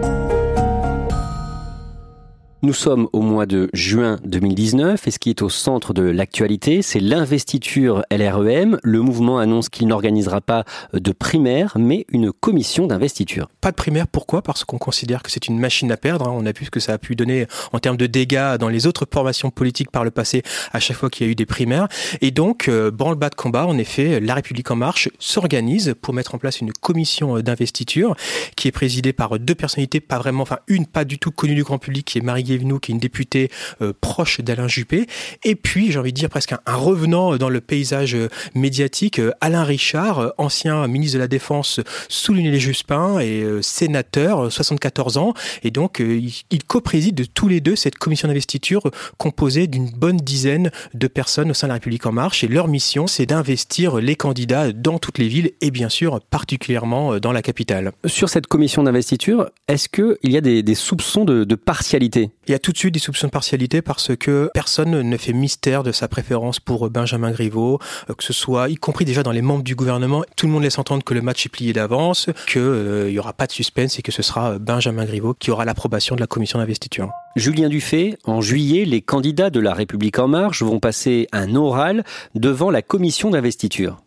Nous 2.67 2.73
sommes 2.73 3.07
au 3.13 3.21
mois 3.21 3.45
de 3.45 3.69
juin 3.71 4.19
2019 4.25 5.07
et 5.07 5.11
ce 5.11 5.19
qui 5.19 5.29
est 5.29 5.41
au 5.41 5.47
centre 5.47 5.93
de 5.93 6.01
l'actualité, 6.01 6.81
c'est 6.81 6.99
l'investiture 6.99 8.03
LREM. 8.11 8.77
Le 8.83 8.99
mouvement 8.99 9.39
annonce 9.39 9.69
qu'il 9.69 9.87
n'organisera 9.87 10.41
pas 10.41 10.65
de 10.91 11.13
primaire, 11.13 11.77
mais 11.79 12.05
une 12.09 12.33
commission 12.33 12.85
d'investiture. 12.85 13.47
Pas 13.61 13.71
de 13.71 13.77
primaire, 13.77 14.05
pourquoi? 14.05 14.41
Parce 14.41 14.65
qu'on 14.65 14.79
considère 14.79 15.23
que 15.23 15.31
c'est 15.31 15.47
une 15.47 15.57
machine 15.57 15.89
à 15.93 15.95
perdre. 15.95 16.27
Hein. 16.27 16.33
On 16.35 16.45
a 16.45 16.51
vu 16.51 16.65
ce 16.65 16.69
que 16.69 16.81
ça 16.81 16.91
a 16.91 16.97
pu 16.97 17.15
donner 17.15 17.47
en 17.71 17.79
termes 17.79 17.95
de 17.95 18.05
dégâts 18.05 18.57
dans 18.59 18.67
les 18.67 18.85
autres 18.85 19.07
formations 19.09 19.49
politiques 19.49 19.89
par 19.89 20.03
le 20.03 20.11
passé 20.11 20.43
à 20.73 20.81
chaque 20.81 20.97
fois 20.97 21.09
qu'il 21.09 21.25
y 21.25 21.29
a 21.29 21.31
eu 21.31 21.35
des 21.35 21.45
primaires. 21.45 21.87
Et 22.19 22.31
donc, 22.31 22.67
euh, 22.67 22.91
branle-bas 22.91 23.29
de 23.29 23.35
combat, 23.35 23.65
en 23.65 23.77
effet, 23.77 24.19
La 24.19 24.33
République 24.33 24.69
en 24.71 24.75
marche 24.75 25.07
s'organise 25.19 25.95
pour 26.01 26.13
mettre 26.13 26.35
en 26.35 26.37
place 26.37 26.59
une 26.59 26.73
commission 26.73 27.39
d'investiture 27.39 28.17
qui 28.57 28.67
est 28.67 28.73
présidée 28.73 29.13
par 29.13 29.39
deux 29.39 29.55
personnalités, 29.55 30.01
pas 30.01 30.19
vraiment, 30.19 30.43
enfin 30.43 30.59
une 30.67 30.85
pas 30.85 31.05
du 31.05 31.17
tout 31.17 31.31
connue 31.31 31.55
du 31.55 31.63
grand 31.63 31.77
public, 31.77 32.03
qui 32.03 32.17
est 32.17 32.21
Marie 32.21 32.56
Guévenoux, 32.57 32.79
qui 32.79 32.91
est 32.91 32.93
une 32.95 32.99
députée 32.99 33.49
euh, 33.81 33.93
proche 33.99 34.41
d'Alain 34.41 34.67
Juppé. 34.67 35.07
Et 35.43 35.55
puis, 35.55 35.91
j'ai 35.91 35.99
envie 35.99 36.11
de 36.11 36.17
dire 36.17 36.29
presque 36.29 36.53
un, 36.53 36.75
revenant 36.75 37.37
dans 37.37 37.49
le 37.49 37.61
paysage 37.61 38.15
euh, 38.15 38.29
médiatique, 38.55 39.19
euh, 39.19 39.31
Alain 39.41 39.63
Richard, 39.63 40.33
ancien 40.37 40.87
ministre 40.87 41.15
de 41.15 41.19
la 41.19 41.27
Défense 41.27 41.79
sous 42.09 42.33
les 42.33 42.59
Juspin 42.59 43.19
et 43.19 43.45
sénateur, 43.61 44.51
74 44.51 45.17
ans. 45.17 45.33
Et 45.63 45.71
donc, 45.71 45.99
il, 45.99 46.33
il 46.49 46.63
co-préside 46.63 47.15
de 47.15 47.25
tous 47.25 47.47
les 47.47 47.61
deux 47.61 47.75
cette 47.75 47.97
commission 47.97 48.27
d'investiture 48.27 48.89
composée 49.17 49.67
d'une 49.67 49.89
bonne 49.91 50.17
dizaine 50.17 50.71
de 50.93 51.07
personnes 51.07 51.51
au 51.51 51.53
sein 51.53 51.67
de 51.67 51.69
la 51.69 51.75
République 51.75 52.05
en 52.05 52.11
marche. 52.11 52.43
Et 52.43 52.47
leur 52.47 52.67
mission, 52.67 53.07
c'est 53.07 53.25
d'investir 53.25 53.97
les 53.97 54.15
candidats 54.15 54.71
dans 54.71 54.97
toutes 54.97 55.17
les 55.17 55.27
villes 55.27 55.51
et 55.61 55.71
bien 55.71 55.89
sûr 55.89 56.21
particulièrement 56.21 57.19
dans 57.19 57.31
la 57.31 57.41
capitale. 57.41 57.91
Sur 58.05 58.29
cette 58.29 58.47
commission 58.47 58.83
d'investiture, 58.83 59.49
est-ce 59.67 59.89
qu'il 59.89 60.31
y 60.31 60.37
a 60.37 60.41
des, 60.41 60.75
soupçons 60.75 61.25
de 61.25 61.55
partialité? 61.55 62.31
Il 62.47 62.51
y 62.51 62.55
a 62.55 62.59
tout 62.59 62.71
de 62.71 62.77
suite 62.77 62.93
des 62.93 62.99
soupçons 63.01 63.27
de 63.27 63.31
partialité 63.31 63.81
parce 63.81 64.15
que 64.15 64.49
personne 64.53 65.01
ne 65.01 65.17
fait 65.17 65.33
mystère 65.33 65.83
de 65.83 65.91
sa 65.91 66.07
préférence 66.07 66.61
pour 66.61 66.89
Benjamin 66.89 67.31
Griveaux, 67.31 67.79
euh, 68.09 68.13
que 68.13 68.23
ce 68.23 68.31
soit, 68.31 68.69
y 68.69 68.75
compris 68.75 69.03
déjà 69.03 69.21
dans 69.21 69.33
les 69.33 69.41
membres 69.41 69.63
du 69.63 69.75
gouvernement, 69.75 70.23
tout 70.37 70.45
le 70.45 70.53
monde 70.53 70.63
laisse 70.63 70.79
entendre 70.79 71.03
que 71.03 71.13
le 71.13 71.21
match 71.21 71.45
est 71.45 71.49
plié 71.49 71.73
d'avance, 71.73 72.29
qu'il 72.47 72.61
euh, 72.61 73.11
n'y 73.11 73.19
aura 73.19 73.33
pas 73.33 73.47
de 73.47 73.51
suspense 73.51 73.99
et 73.99 74.01
que 74.01 74.13
ce 74.13 74.21
sera 74.21 74.59
Benjamin 74.59 75.03
Griveaux 75.03 75.33
qui 75.33 75.51
aura 75.51 75.65
l'approbation 75.65 76.15
de 76.15 76.21
la 76.21 76.27
commission 76.27 76.59
d'investiture. 76.59 77.09
Julien 77.35 77.67
Dufay, 77.67 78.17
en 78.23 78.39
juillet, 78.39 78.85
les 78.85 79.01
candidats 79.01 79.49
de 79.49 79.59
la 79.59 79.73
République 79.73 80.17
en 80.17 80.29
marche 80.29 80.63
vont 80.63 80.79
passer 80.79 81.27
un 81.33 81.53
oral 81.53 82.05
devant 82.33 82.71
la 82.71 82.81
commission 82.81 83.29
d'investiture. 83.29 83.97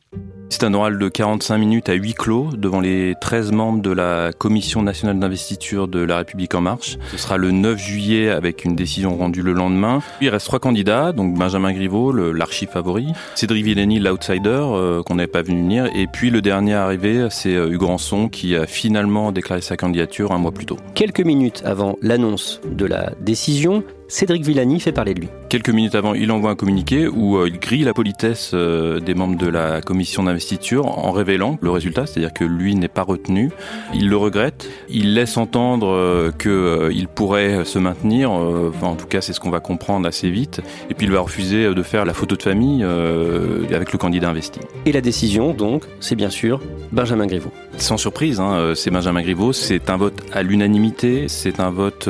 C'est 0.53 0.65
un 0.65 0.75
oral 0.75 0.99
de 0.99 1.09
45 1.09 1.59
minutes 1.59 1.89
à 1.89 1.93
huis 1.93 2.13
clos 2.13 2.51
devant 2.59 2.81
les 2.81 3.15
13 3.21 3.53
membres 3.53 3.81
de 3.81 3.93
la 3.93 4.33
Commission 4.37 4.83
nationale 4.83 5.17
d'investiture 5.21 5.87
de 5.87 6.01
La 6.01 6.17
République 6.17 6.57
en 6.57 6.61
marche. 6.61 6.99
Ce 7.13 7.19
sera 7.19 7.37
le 7.37 7.53
9 7.53 7.79
juillet 7.79 8.31
avec 8.31 8.65
une 8.65 8.75
décision 8.75 9.17
rendue 9.17 9.43
le 9.43 9.53
lendemain. 9.53 10.03
Il 10.21 10.29
reste 10.29 10.47
trois 10.47 10.59
candidats, 10.59 11.13
donc 11.13 11.39
Benjamin 11.39 11.73
Griveaux, 11.73 12.11
l'archi 12.11 12.67
favori, 12.67 13.07
Cédric 13.37 13.65
Villani, 13.65 14.01
l'outsider 14.01 14.49
euh, 14.49 15.05
qu'on 15.05 15.15
n'avait 15.15 15.29
pas 15.29 15.43
vu 15.43 15.53
venir, 15.53 15.89
et 15.95 16.09
puis 16.09 16.31
le 16.31 16.43
dernier 16.43 16.75
arrivé, 16.75 17.29
c'est 17.31 17.55
euh, 17.55 17.71
Hugues 17.71 17.85
Rançon 17.85 18.29
qui 18.29 18.57
a 18.57 18.67
finalement 18.67 19.31
déclaré 19.31 19.61
sa 19.61 19.77
candidature 19.77 20.33
un 20.33 20.39
mois 20.39 20.51
plus 20.53 20.67
tôt. 20.67 20.79
Quelques 20.97 21.21
minutes 21.21 21.63
avant 21.65 21.97
l'annonce 22.03 22.61
de 22.69 22.87
la 22.87 23.13
décision, 23.21 23.85
Cédric 24.09 24.45
Villani 24.45 24.81
fait 24.81 24.91
parler 24.91 25.15
de 25.15 25.21
lui. 25.21 25.29
Quelques 25.49 25.71
minutes 25.71 25.95
avant, 25.95 26.15
il 26.15 26.33
envoie 26.33 26.51
un 26.51 26.57
communiqué 26.57 27.07
où 27.07 27.37
euh, 27.37 27.49
il 27.49 27.61
grille 27.61 27.85
la 27.85 27.95
politesse 27.95 28.53
des 28.53 29.15
membres 29.15 29.37
de 29.37 29.47
la 29.47 29.81
commission 29.81 30.25
d'investiture 30.25 30.40
en 30.87 31.11
révélant 31.13 31.59
le 31.61 31.71
résultat, 31.71 32.07
c'est-à-dire 32.07 32.33
que 32.33 32.45
lui 32.45 32.75
n'est 32.75 32.89
pas 32.89 33.03
retenu. 33.03 33.51
Il 33.95 34.09
le 34.09 34.17
regrette. 34.17 34.69
Il 34.89 35.15
laisse 35.15 35.37
entendre 35.37 35.89
euh, 35.89 36.31
qu'il 36.33 37.09
pourrait 37.09 37.65
se 37.65 37.79
maintenir. 37.79 38.31
Enfin, 38.31 38.89
en 38.89 38.97
tout 38.97 39.07
cas, 39.07 39.21
c'est 39.21 39.33
ce 39.33 39.41
qu'on 39.41 39.51
va 39.51 39.61
comprendre 39.61 40.07
assez 40.07 40.31
vite. 40.31 40.61
Et 40.91 40.95
puis 40.95 41.07
il 41.07 41.13
va 41.13 41.21
refuser 41.21 41.73
de 41.75 41.83
faire 41.83 42.05
la 42.05 42.15
photo 42.15 42.37
de 42.37 42.43
famille 42.43 42.85
avec 42.85 43.93
le 43.93 43.99
candidat 43.99 44.31
investi. 44.31 44.61
Et 44.87 44.93
la 44.93 45.01
décision, 45.01 45.53
donc, 45.53 45.85
c'est 46.01 46.17
bien 46.17 46.31
sûr 46.31 46.61
Benjamin 46.93 47.27
Griveaux. 47.27 47.53
Sans 47.77 47.97
surprise, 47.97 48.41
hein, 48.41 48.73
c'est 48.75 48.91
Benjamin 48.91 49.23
Griveaux. 49.23 49.53
C'est 49.53 49.91
un 49.91 49.97
vote 49.97 50.21
à 50.33 50.43
l'unanimité. 50.43 51.29
C'est 51.29 51.61
un 51.61 51.71
vote 51.71 52.09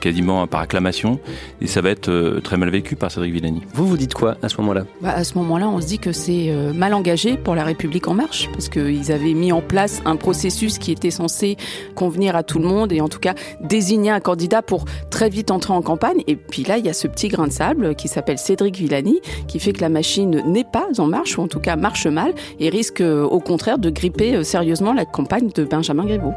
quasiment 0.00 0.46
par 0.46 0.60
acclamation 0.60 1.18
et 1.60 1.66
ça 1.66 1.80
va 1.80 1.90
être 1.90 2.08
euh, 2.08 2.40
très 2.40 2.56
mal 2.56 2.70
vécu 2.70 2.96
par 2.96 3.10
Cédric 3.10 3.32
Villani. 3.32 3.62
Vous 3.74 3.86
vous 3.86 3.96
dites 3.96 4.14
quoi 4.14 4.36
à 4.42 4.48
ce 4.48 4.60
moment-là? 4.60 4.84
Bah, 5.00 5.10
À 5.10 5.24
ce 5.24 5.36
moment-là, 5.38 5.68
on 5.68 5.80
se 5.80 5.86
dit 5.86 5.98
que 5.98 6.12
c'est 6.12 6.50
euh, 6.50 6.72
mal 6.72 6.94
engagé 6.94 7.36
la 7.54 7.64
République 7.64 8.08
en 8.08 8.14
marche 8.14 8.48
parce 8.52 8.68
qu'ils 8.68 9.12
avaient 9.12 9.34
mis 9.34 9.52
en 9.52 9.60
place 9.60 10.02
un 10.04 10.16
processus 10.16 10.78
qui 10.78 10.92
était 10.92 11.10
censé 11.10 11.56
convenir 11.94 12.36
à 12.36 12.42
tout 12.42 12.58
le 12.58 12.66
monde 12.66 12.92
et 12.92 13.00
en 13.00 13.08
tout 13.08 13.18
cas 13.18 13.34
désigner 13.60 14.10
un 14.10 14.20
candidat 14.20 14.62
pour 14.62 14.84
très 15.10 15.28
vite 15.28 15.50
entrer 15.50 15.72
en 15.72 15.82
campagne. 15.82 16.22
Et 16.26 16.36
puis 16.36 16.64
là, 16.64 16.78
il 16.78 16.86
y 16.86 16.88
a 16.88 16.92
ce 16.92 17.06
petit 17.06 17.28
grain 17.28 17.46
de 17.46 17.52
sable 17.52 17.94
qui 17.94 18.08
s'appelle 18.08 18.38
Cédric 18.38 18.76
Villani 18.76 19.20
qui 19.48 19.60
fait 19.60 19.72
que 19.72 19.80
la 19.80 19.88
machine 19.88 20.42
n'est 20.46 20.64
pas 20.64 20.88
en 20.98 21.06
marche 21.06 21.38
ou 21.38 21.42
en 21.42 21.48
tout 21.48 21.60
cas 21.60 21.76
marche 21.76 22.06
mal 22.06 22.34
et 22.58 22.68
risque 22.68 23.00
euh, 23.00 23.22
au 23.22 23.40
contraire 23.40 23.78
de 23.78 23.90
gripper 23.90 24.42
sérieusement 24.44 24.92
la 24.92 25.04
campagne 25.04 25.50
de 25.54 25.64
Benjamin 25.64 26.04
Griveaux. 26.04 26.34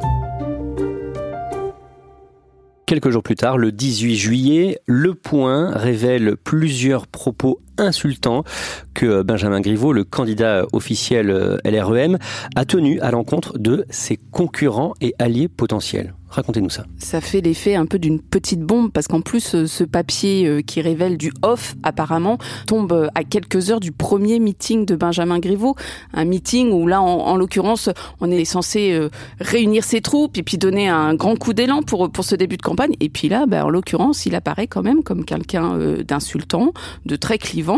Quelques 2.89 3.11
jours 3.11 3.21
plus 3.21 3.35
tard, 3.35 3.59
le 3.59 3.71
18 3.71 4.15
juillet, 4.15 4.79
Le 4.87 5.13
Point 5.13 5.69
révèle 5.75 6.35
plusieurs 6.43 7.05
propos 7.05 7.61
insultants 7.79 8.43
que 8.93 9.21
Benjamin 9.21 9.61
Griveaux, 9.61 9.93
le 9.93 10.03
candidat 10.03 10.65
officiel 10.73 11.59
LREM, 11.65 12.17
a 12.55 12.65
tenu 12.65 12.99
à 13.01 13.11
l'encontre 13.11 13.57
de 13.57 13.85
ses 13.89 14.17
concurrents 14.31 14.93
et 15.01 15.15
alliés 15.19 15.47
potentiels. 15.47 16.13
Racontez-nous 16.29 16.69
ça. 16.69 16.85
Ça 16.99 17.21
fait 17.21 17.41
l'effet 17.41 17.73
un 17.73 17.87
peu 17.87 17.97
d'une 17.97 18.19
petite 18.21 18.61
bombe 18.61 18.91
parce 18.91 19.07
qu'en 19.07 19.21
plus 19.21 19.55
euh, 19.55 19.65
ce 19.65 19.83
papier 19.83 20.45
euh, 20.45 20.61
qui 20.61 20.79
révèle 20.79 21.17
du 21.17 21.33
off 21.41 21.75
apparemment 21.81 22.37
tombe 22.67 22.91
euh, 22.91 23.07
à 23.15 23.23
quelques 23.23 23.71
heures 23.71 23.79
du 23.79 23.91
premier 23.91 24.37
meeting 24.37 24.85
de 24.85 24.95
Benjamin 24.95 25.39
Griveaux, 25.39 25.75
un 26.13 26.25
meeting 26.25 26.71
où 26.71 26.85
là 26.85 27.01
en, 27.01 27.35
l'occurrence 27.35 27.89
on 28.21 28.29
est 28.29 28.45
censé 28.45 29.09
réunir 29.39 29.83
ses 29.83 30.01
troupes 30.01 30.37
et 30.37 30.43
puis 30.43 30.57
donner 30.57 30.87
un 30.87 31.15
grand 31.15 31.35
coup 31.35 31.53
d'élan 31.53 31.81
pour 31.81 32.11
pour 32.11 32.25
ce 32.25 32.35
début 32.35 32.57
de 32.57 32.61
campagne 32.61 32.95
et 32.99 33.09
puis 33.09 33.29
là 33.29 33.45
ben, 33.47 33.63
en 33.63 33.69
l'occurrence 33.69 34.25
il 34.25 34.35
apparaît 34.35 34.67
quand 34.67 34.83
même 34.83 35.03
comme 35.03 35.25
quelqu'un 35.25 35.77
d'insultant, 36.03 36.73
de 37.05 37.15
très 37.15 37.37
clivant 37.37 37.68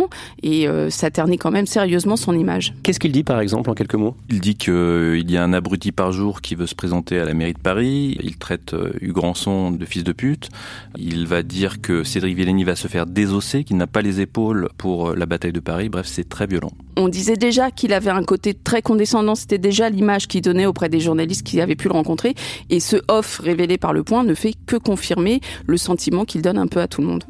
et 0.43 0.67
ça 0.89 1.11
ternit 1.11 1.37
quand 1.37 1.51
même 1.51 1.65
sérieusement 1.65 2.15
son 2.15 2.37
image. 2.37 2.73
Qu'est-ce 2.83 2.99
qu'il 2.99 3.11
dit 3.11 3.23
par 3.23 3.39
exemple 3.39 3.69
en 3.69 3.73
quelques 3.73 3.95
mots? 3.95 4.15
Il 4.29 4.39
dit 4.39 4.55
qu'il 4.55 5.29
y 5.29 5.37
a 5.37 5.43
un 5.43 5.53
abruti 5.53 5.91
par 5.91 6.11
jour 6.11 6.41
qui 6.41 6.55
veut 6.55 6.67
se 6.67 6.75
présenter 6.75 7.19
à 7.19 7.25
la 7.25 7.33
mairie 7.33 7.53
de 7.53 7.59
Paris, 7.59 8.17
il 8.21 8.37
traite 8.37 8.73
euh, 8.73 8.91
Hugues 9.01 9.17
Rançon 9.17 9.71
de 9.71 9.85
fils 9.85 10.03
de 10.03 10.11
pute. 10.11 10.49
Il 10.97 11.27
va 11.27 11.43
dire 11.43 11.81
que 11.81 12.03
Cédric 12.03 12.35
Villani 12.35 12.63
va 12.63 12.75
se 12.75 12.87
faire 12.87 13.05
désosser, 13.05 13.63
qu'il 13.63 13.77
n'a 13.77 13.87
pas 13.87 14.01
les 14.01 14.21
épaules 14.21 14.69
pour 14.77 15.09
euh, 15.09 15.15
la 15.15 15.25
bataille 15.25 15.53
de 15.53 15.59
Paris. 15.59 15.89
Bref, 15.89 16.07
c'est 16.07 16.27
très 16.27 16.47
violent. 16.47 16.71
On 16.97 17.07
disait 17.07 17.37
déjà 17.37 17.71
qu'il 17.71 17.93
avait 17.93 18.11
un 18.11 18.23
côté 18.23 18.53
très 18.53 18.81
condescendant. 18.81 19.35
C'était 19.35 19.57
déjà 19.57 19.89
l'image 19.89 20.27
qu'il 20.27 20.41
donnait 20.41 20.65
auprès 20.65 20.89
des 20.89 20.99
journalistes 20.99 21.45
qui 21.45 21.61
avaient 21.61 21.75
pu 21.75 21.87
le 21.87 21.93
rencontrer. 21.93 22.35
Et 22.69 22.79
ce 22.79 22.97
off 23.07 23.39
révélé 23.39 23.77
par 23.77 23.93
le 23.93 24.03
point 24.03 24.23
ne 24.23 24.33
fait 24.33 24.53
que 24.65 24.75
confirmer 24.75 25.41
le 25.65 25.77
sentiment 25.77 26.25
qu'il 26.25 26.41
donne 26.41 26.57
un 26.57 26.67
peu 26.67 26.81
à 26.81 26.87
tout 26.87 27.01
le 27.01 27.07
monde. 27.07 27.23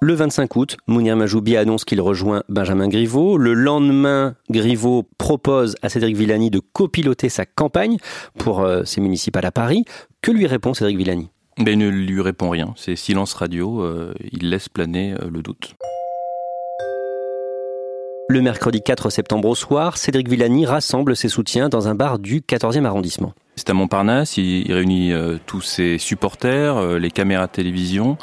Le 0.00 0.12
25 0.12 0.56
août, 0.56 0.76
Mounir 0.86 1.16
Majoubi 1.16 1.56
annonce 1.56 1.86
qu'il 1.86 2.02
rejoint 2.02 2.42
Benjamin 2.50 2.86
Griveaux. 2.86 3.38
Le 3.38 3.54
lendemain, 3.54 4.34
Griveaux 4.50 5.08
propose 5.16 5.74
à 5.80 5.88
Cédric 5.88 6.14
Villani 6.16 6.50
de 6.50 6.60
copiloter 6.60 7.30
sa 7.30 7.46
campagne 7.46 7.96
pour 8.36 8.60
euh, 8.60 8.84
ses 8.84 9.00
municipales 9.00 9.46
à 9.46 9.50
Paris. 9.50 9.86
Que 10.20 10.30
lui 10.30 10.46
répond 10.46 10.74
Cédric 10.74 10.98
Villani? 10.98 11.30
Ben, 11.56 11.68
Il 11.68 11.78
ne 11.78 11.88
lui 11.88 12.20
répond 12.20 12.50
rien. 12.50 12.74
C'est 12.76 12.94
silence 12.94 13.32
radio. 13.32 13.80
Euh, 13.80 14.12
il 14.32 14.50
laisse 14.50 14.68
planer 14.68 15.14
euh, 15.14 15.30
le 15.32 15.40
doute. 15.40 15.74
Le 18.28 18.42
mercredi 18.42 18.82
4 18.82 19.08
septembre 19.08 19.48
au 19.48 19.54
soir, 19.54 19.96
Cédric 19.96 20.28
Villani 20.28 20.66
rassemble 20.66 21.16
ses 21.16 21.30
soutiens 21.30 21.70
dans 21.70 21.88
un 21.88 21.94
bar 21.94 22.18
du 22.18 22.40
14e 22.42 22.84
arrondissement. 22.84 23.32
C'est 23.58 23.70
à 23.70 23.74
Montparnasse, 23.74 24.36
il, 24.36 24.70
réunit 24.70 25.14
euh, 25.14 25.38
tous 25.46 25.62
ses 25.62 25.96
supporters, 25.96 26.76
euh, 26.76 26.98
les 26.98 27.10
caméras 27.10 27.46
de 27.46 27.52
télévision, 27.52 28.18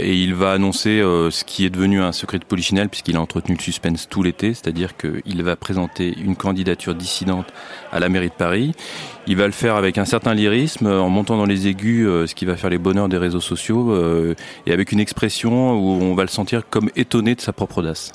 et 0.00 0.12
il 0.12 0.34
va 0.34 0.50
annoncer 0.50 1.00
euh, 1.00 1.30
ce 1.30 1.44
qui 1.44 1.64
est 1.64 1.70
devenu 1.70 2.02
un 2.02 2.10
secret 2.10 2.40
de 2.40 2.44
polichinelle 2.44 2.88
puisqu'il 2.88 3.14
a 3.14 3.20
entretenu 3.20 3.54
le 3.54 3.62
suspense 3.62 4.08
tout 4.08 4.24
l'été, 4.24 4.54
c'est-à-dire 4.54 4.96
qu'il 4.96 5.40
va 5.44 5.54
présenter 5.54 6.12
une 6.18 6.34
candidature 6.34 6.96
dissidente 6.96 7.46
à 7.92 8.00
la 8.00 8.08
mairie 8.08 8.30
de 8.30 8.34
Paris. 8.34 8.72
Il 9.28 9.36
va 9.36 9.46
le 9.46 9.52
faire 9.52 9.76
avec 9.76 9.98
un 9.98 10.04
certain 10.04 10.34
lyrisme, 10.34 10.88
en 10.88 11.08
montant 11.08 11.36
dans 11.36 11.46
les 11.46 11.68
aigus, 11.68 12.08
ce 12.28 12.34
qui 12.34 12.44
va 12.44 12.56
faire 12.56 12.70
les 12.70 12.78
bonheurs 12.78 13.08
des 13.08 13.18
réseaux 13.18 13.40
sociaux, 13.40 13.96
et 14.66 14.72
avec 14.72 14.90
une 14.90 14.98
expression 14.98 15.74
où 15.74 16.02
on 16.02 16.16
va 16.16 16.24
le 16.24 16.28
sentir 16.28 16.68
comme 16.68 16.90
étonné 16.96 17.36
de 17.36 17.40
sa 17.40 17.52
propre 17.52 17.78
audace. 17.78 18.10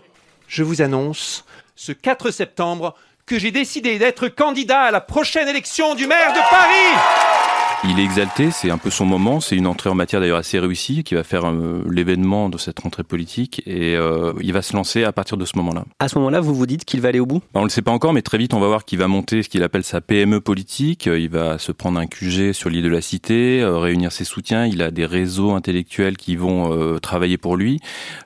Je 0.50 0.64
vous 0.64 0.82
annonce 0.82 1.46
ce 1.78 1.94
4 1.94 2.32
septembre 2.32 2.94
que 3.28 3.38
j'ai 3.38 3.52
décidé 3.52 4.00
d'être 4.00 4.30
candidat 4.30 4.84
à 4.84 4.92
la 4.92 5.02
prochaine 5.02 5.50
élection 5.50 5.96
du 5.96 6.08
maire 6.08 6.32
de 6.32 6.40
Paris. 6.50 7.57
Il 7.84 8.00
est 8.00 8.04
exalté, 8.04 8.50
c'est 8.50 8.72
un 8.72 8.80
peu 8.80 8.90
son 8.90 9.06
moment, 9.06 9.40
c'est 9.40 9.56
une 9.56 9.68
entrée 9.68 9.92
en 9.92 9.94
matière 9.94 10.20
d'ailleurs 10.20 10.40
assez 10.40 10.58
réussie 10.58 11.04
qui 11.04 11.14
va 11.14 11.24
faire 11.24 11.46
euh, 11.46 11.84
l'événement 11.88 12.50
de 12.50 12.58
cette 12.58 12.80
rentrée 12.80 13.04
politique 13.04 13.62
et 13.68 13.96
euh, 13.96 14.34
il 14.42 14.52
va 14.52 14.64
se 14.64 14.76
lancer 14.76 15.04
à 15.04 15.12
partir 15.12 15.38
de 15.38 15.46
ce 15.46 15.56
moment-là. 15.58 15.86
À 16.00 16.08
ce 16.08 16.18
moment-là, 16.18 16.42
vous 16.42 16.56
vous 16.56 16.66
dites 16.66 16.86
qu'il 16.86 17.02
va 17.02 17.10
aller 17.10 17.20
au 17.20 17.28
bout? 17.28 17.44
On 17.54 17.60
ne 17.60 17.66
le 17.66 17.70
sait 17.70 17.84
pas 17.84 17.92
encore, 17.92 18.14
mais 18.14 18.24
très 18.24 18.40
vite 18.40 18.56
on 18.56 18.60
va 18.60 18.66
voir 18.66 18.84
qu'il 18.84 18.98
va 18.98 19.08
monter 19.08 19.44
ce 19.44 19.50
qu'il 19.50 19.62
appelle 19.62 19.84
sa 19.84 20.02
PME 20.02 20.42
politique. 20.42 21.06
Il 21.06 21.30
va 21.30 21.60
se 21.60 21.72
prendre 21.72 22.00
un 22.00 22.08
QG 22.08 22.52
sur 22.52 22.72
l'île 22.72 22.84
de 22.84 22.90
la 22.90 23.02
Cité, 23.02 23.62
euh, 23.62 23.78
réunir 23.78 24.12
ses 24.12 24.24
soutiens. 24.24 24.66
Il 24.66 24.82
a 24.82 24.90
des 24.90 25.06
réseaux 25.06 25.52
intellectuels 25.52 26.18
qui 26.18 26.36
vont 26.36 26.98
travailler 27.00 27.38
pour 27.38 27.58
lui, 27.58 27.80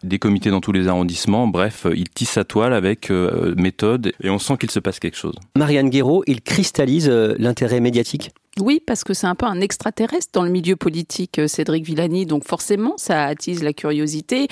des 0.03 0.17
comités 0.17 0.49
dans 0.49 0.61
tous 0.61 0.71
les 0.71 0.87
arrondissements. 0.87 1.47
Bref, 1.47 1.85
il 1.93 2.09
tisse 2.09 2.31
sa 2.31 2.45
toile 2.45 2.73
avec 2.73 3.09
méthode 3.57 4.13
et 4.23 4.29
on 4.29 4.39
sent 4.39 4.57
qu'il 4.57 4.71
se 4.71 4.79
passe 4.79 4.99
quelque 4.99 5.17
chose. 5.17 5.35
Marianne 5.57 5.89
Guéraud, 5.89 6.23
il 6.25 6.41
cristallise 6.41 7.09
l'intérêt 7.09 7.79
médiatique? 7.79 8.31
Oui, 8.59 8.81
parce 8.85 9.05
que 9.05 9.13
c'est 9.13 9.27
un 9.27 9.35
peu 9.35 9.45
un 9.45 9.61
extraterrestre 9.61 10.31
dans 10.33 10.43
le 10.43 10.49
milieu 10.49 10.75
politique, 10.75 11.39
euh, 11.39 11.47
Cédric 11.47 11.85
Villani, 11.85 12.25
donc 12.25 12.45
forcément, 12.45 12.95
ça 12.97 13.23
attise 13.23 13.63
la 13.63 13.71
curiosité. 13.71 14.49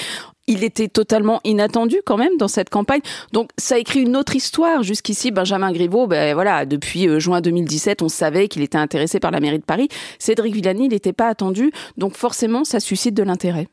Il 0.47 0.63
était 0.63 0.87
totalement 0.87 1.41
inattendu 1.43 1.97
quand 2.05 2.17
même 2.17 2.37
dans 2.37 2.47
cette 2.47 2.69
campagne. 2.69 3.01
Donc 3.33 3.49
ça 3.57 3.77
écrit 3.77 4.01
une 4.01 4.15
autre 4.15 4.35
histoire. 4.35 4.83
Jusqu'ici, 4.83 5.31
Benjamin 5.31 5.71
Griveaux, 5.73 6.07
ben 6.07 6.33
voilà, 6.33 6.65
depuis 6.65 7.09
euh, 7.09 7.19
juin 7.19 7.41
2017, 7.41 8.01
on 8.01 8.09
savait 8.09 8.47
qu'il 8.47 8.61
était 8.61 8.77
intéressé 8.77 9.19
par 9.19 9.31
la 9.31 9.41
mairie 9.41 9.59
de 9.59 9.65
Paris. 9.65 9.89
Cédric 10.17 10.53
Villani, 10.53 10.85
il 10.85 10.91
n'était 10.91 11.13
pas 11.13 11.27
attendu. 11.27 11.71
Donc 11.97 12.15
forcément, 12.15 12.63
ça 12.63 12.79
suscite 12.79 13.13
de 13.13 13.23
l'intérêt. 13.23 13.67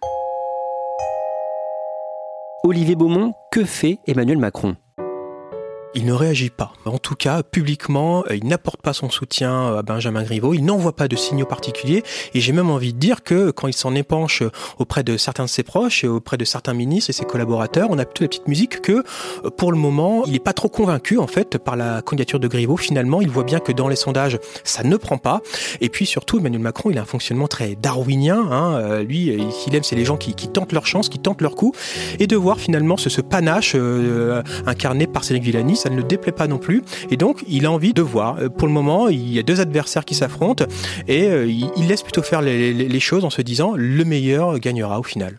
Olivier 2.64 2.96
Beaumont, 2.96 3.32
que 3.52 3.64
fait 3.64 4.00
Emmanuel 4.08 4.38
Macron? 4.38 4.74
Il 5.96 6.04
ne 6.04 6.12
réagit 6.12 6.50
pas. 6.50 6.74
En 6.84 6.98
tout 6.98 7.14
cas, 7.14 7.42
publiquement, 7.42 8.22
euh, 8.30 8.36
il 8.36 8.46
n'apporte 8.46 8.82
pas 8.82 8.92
son 8.92 9.08
soutien 9.08 9.52
euh, 9.52 9.78
à 9.78 9.82
Benjamin 9.82 10.22
Griveaux, 10.22 10.52
il 10.52 10.62
n'envoie 10.62 10.94
pas 10.94 11.08
de 11.08 11.16
signaux 11.16 11.46
particuliers, 11.46 12.02
et 12.34 12.40
j'ai 12.40 12.52
même 12.52 12.70
envie 12.70 12.92
de 12.92 12.98
dire 12.98 13.24
que 13.24 13.50
quand 13.50 13.66
il 13.66 13.72
s'en 13.72 13.94
épanche 13.94 14.42
auprès 14.78 15.02
de 15.02 15.16
certains 15.16 15.44
de 15.44 15.48
ses 15.48 15.62
proches 15.62 16.04
et 16.04 16.08
auprès 16.08 16.36
de 16.36 16.44
certains 16.44 16.74
ministres 16.74 17.10
et 17.10 17.12
ses 17.14 17.24
collaborateurs, 17.24 17.88
on 17.90 17.98
a 17.98 18.04
plutôt 18.04 18.24
la 18.24 18.28
petite 18.28 18.46
musique 18.46 18.82
que, 18.82 18.92
euh, 18.92 19.50
pour 19.56 19.72
le 19.72 19.78
moment, 19.78 20.24
il 20.26 20.32
n'est 20.32 20.38
pas 20.38 20.52
trop 20.52 20.68
convaincu, 20.68 21.18
en 21.18 21.26
fait, 21.26 21.56
par 21.56 21.76
la 21.76 22.02
candidature 22.02 22.38
de 22.40 22.48
Griveaux. 22.48 22.76
Finalement, 22.76 23.22
il 23.22 23.30
voit 23.30 23.44
bien 23.44 23.58
que 23.58 23.72
dans 23.72 23.88
les 23.88 23.96
sondages, 23.96 24.38
ça 24.64 24.82
ne 24.82 24.96
prend 24.96 25.16
pas. 25.16 25.40
Et 25.80 25.88
puis 25.88 26.04
surtout, 26.04 26.38
Emmanuel 26.38 26.60
Macron, 26.60 26.90
il 26.90 26.98
a 26.98 27.02
un 27.02 27.06
fonctionnement 27.06 27.48
très 27.48 27.74
darwinien. 27.74 28.46
Hein. 28.50 29.02
Lui, 29.02 29.32
qu'il 29.64 29.74
aime, 29.74 29.82
c'est 29.82 29.96
les 29.96 30.04
gens 30.04 30.18
qui, 30.18 30.34
tentent 30.34 30.72
leur 30.72 30.86
chance, 30.86 31.08
qui 31.08 31.18
tentent 31.18 31.40
leur 31.40 31.54
coup. 31.54 31.72
Et 32.18 32.26
de 32.26 32.36
voir 32.36 32.60
finalement 32.60 32.96
ce, 32.96 33.20
panache 33.20 33.74
incarné 34.66 35.06
par 35.06 35.24
Cédric 35.24 35.44
Villani, 35.44 35.76
ça 35.86 35.90
ne 35.90 35.98
le 35.98 36.02
déplaît 36.02 36.32
pas 36.32 36.48
non 36.48 36.58
plus. 36.58 36.82
Et 37.12 37.16
donc, 37.16 37.44
il 37.46 37.64
a 37.64 37.70
envie 37.70 37.94
de 37.94 38.02
voir. 38.02 38.38
Euh, 38.40 38.48
pour 38.48 38.66
le 38.66 38.74
moment, 38.74 39.08
il 39.08 39.32
y 39.32 39.38
a 39.38 39.44
deux 39.44 39.60
adversaires 39.60 40.04
qui 40.04 40.16
s'affrontent 40.16 40.64
et 41.06 41.28
euh, 41.28 41.46
il 41.46 41.86
laisse 41.86 42.02
plutôt 42.02 42.22
faire 42.22 42.42
les, 42.42 43.00
choses 43.00 43.24
en 43.24 43.30
se 43.30 43.40
disant 43.40 43.74
le 43.76 44.04
meilleur 44.04 44.58
gagnera 44.58 44.98
au 44.98 45.04
final. 45.04 45.38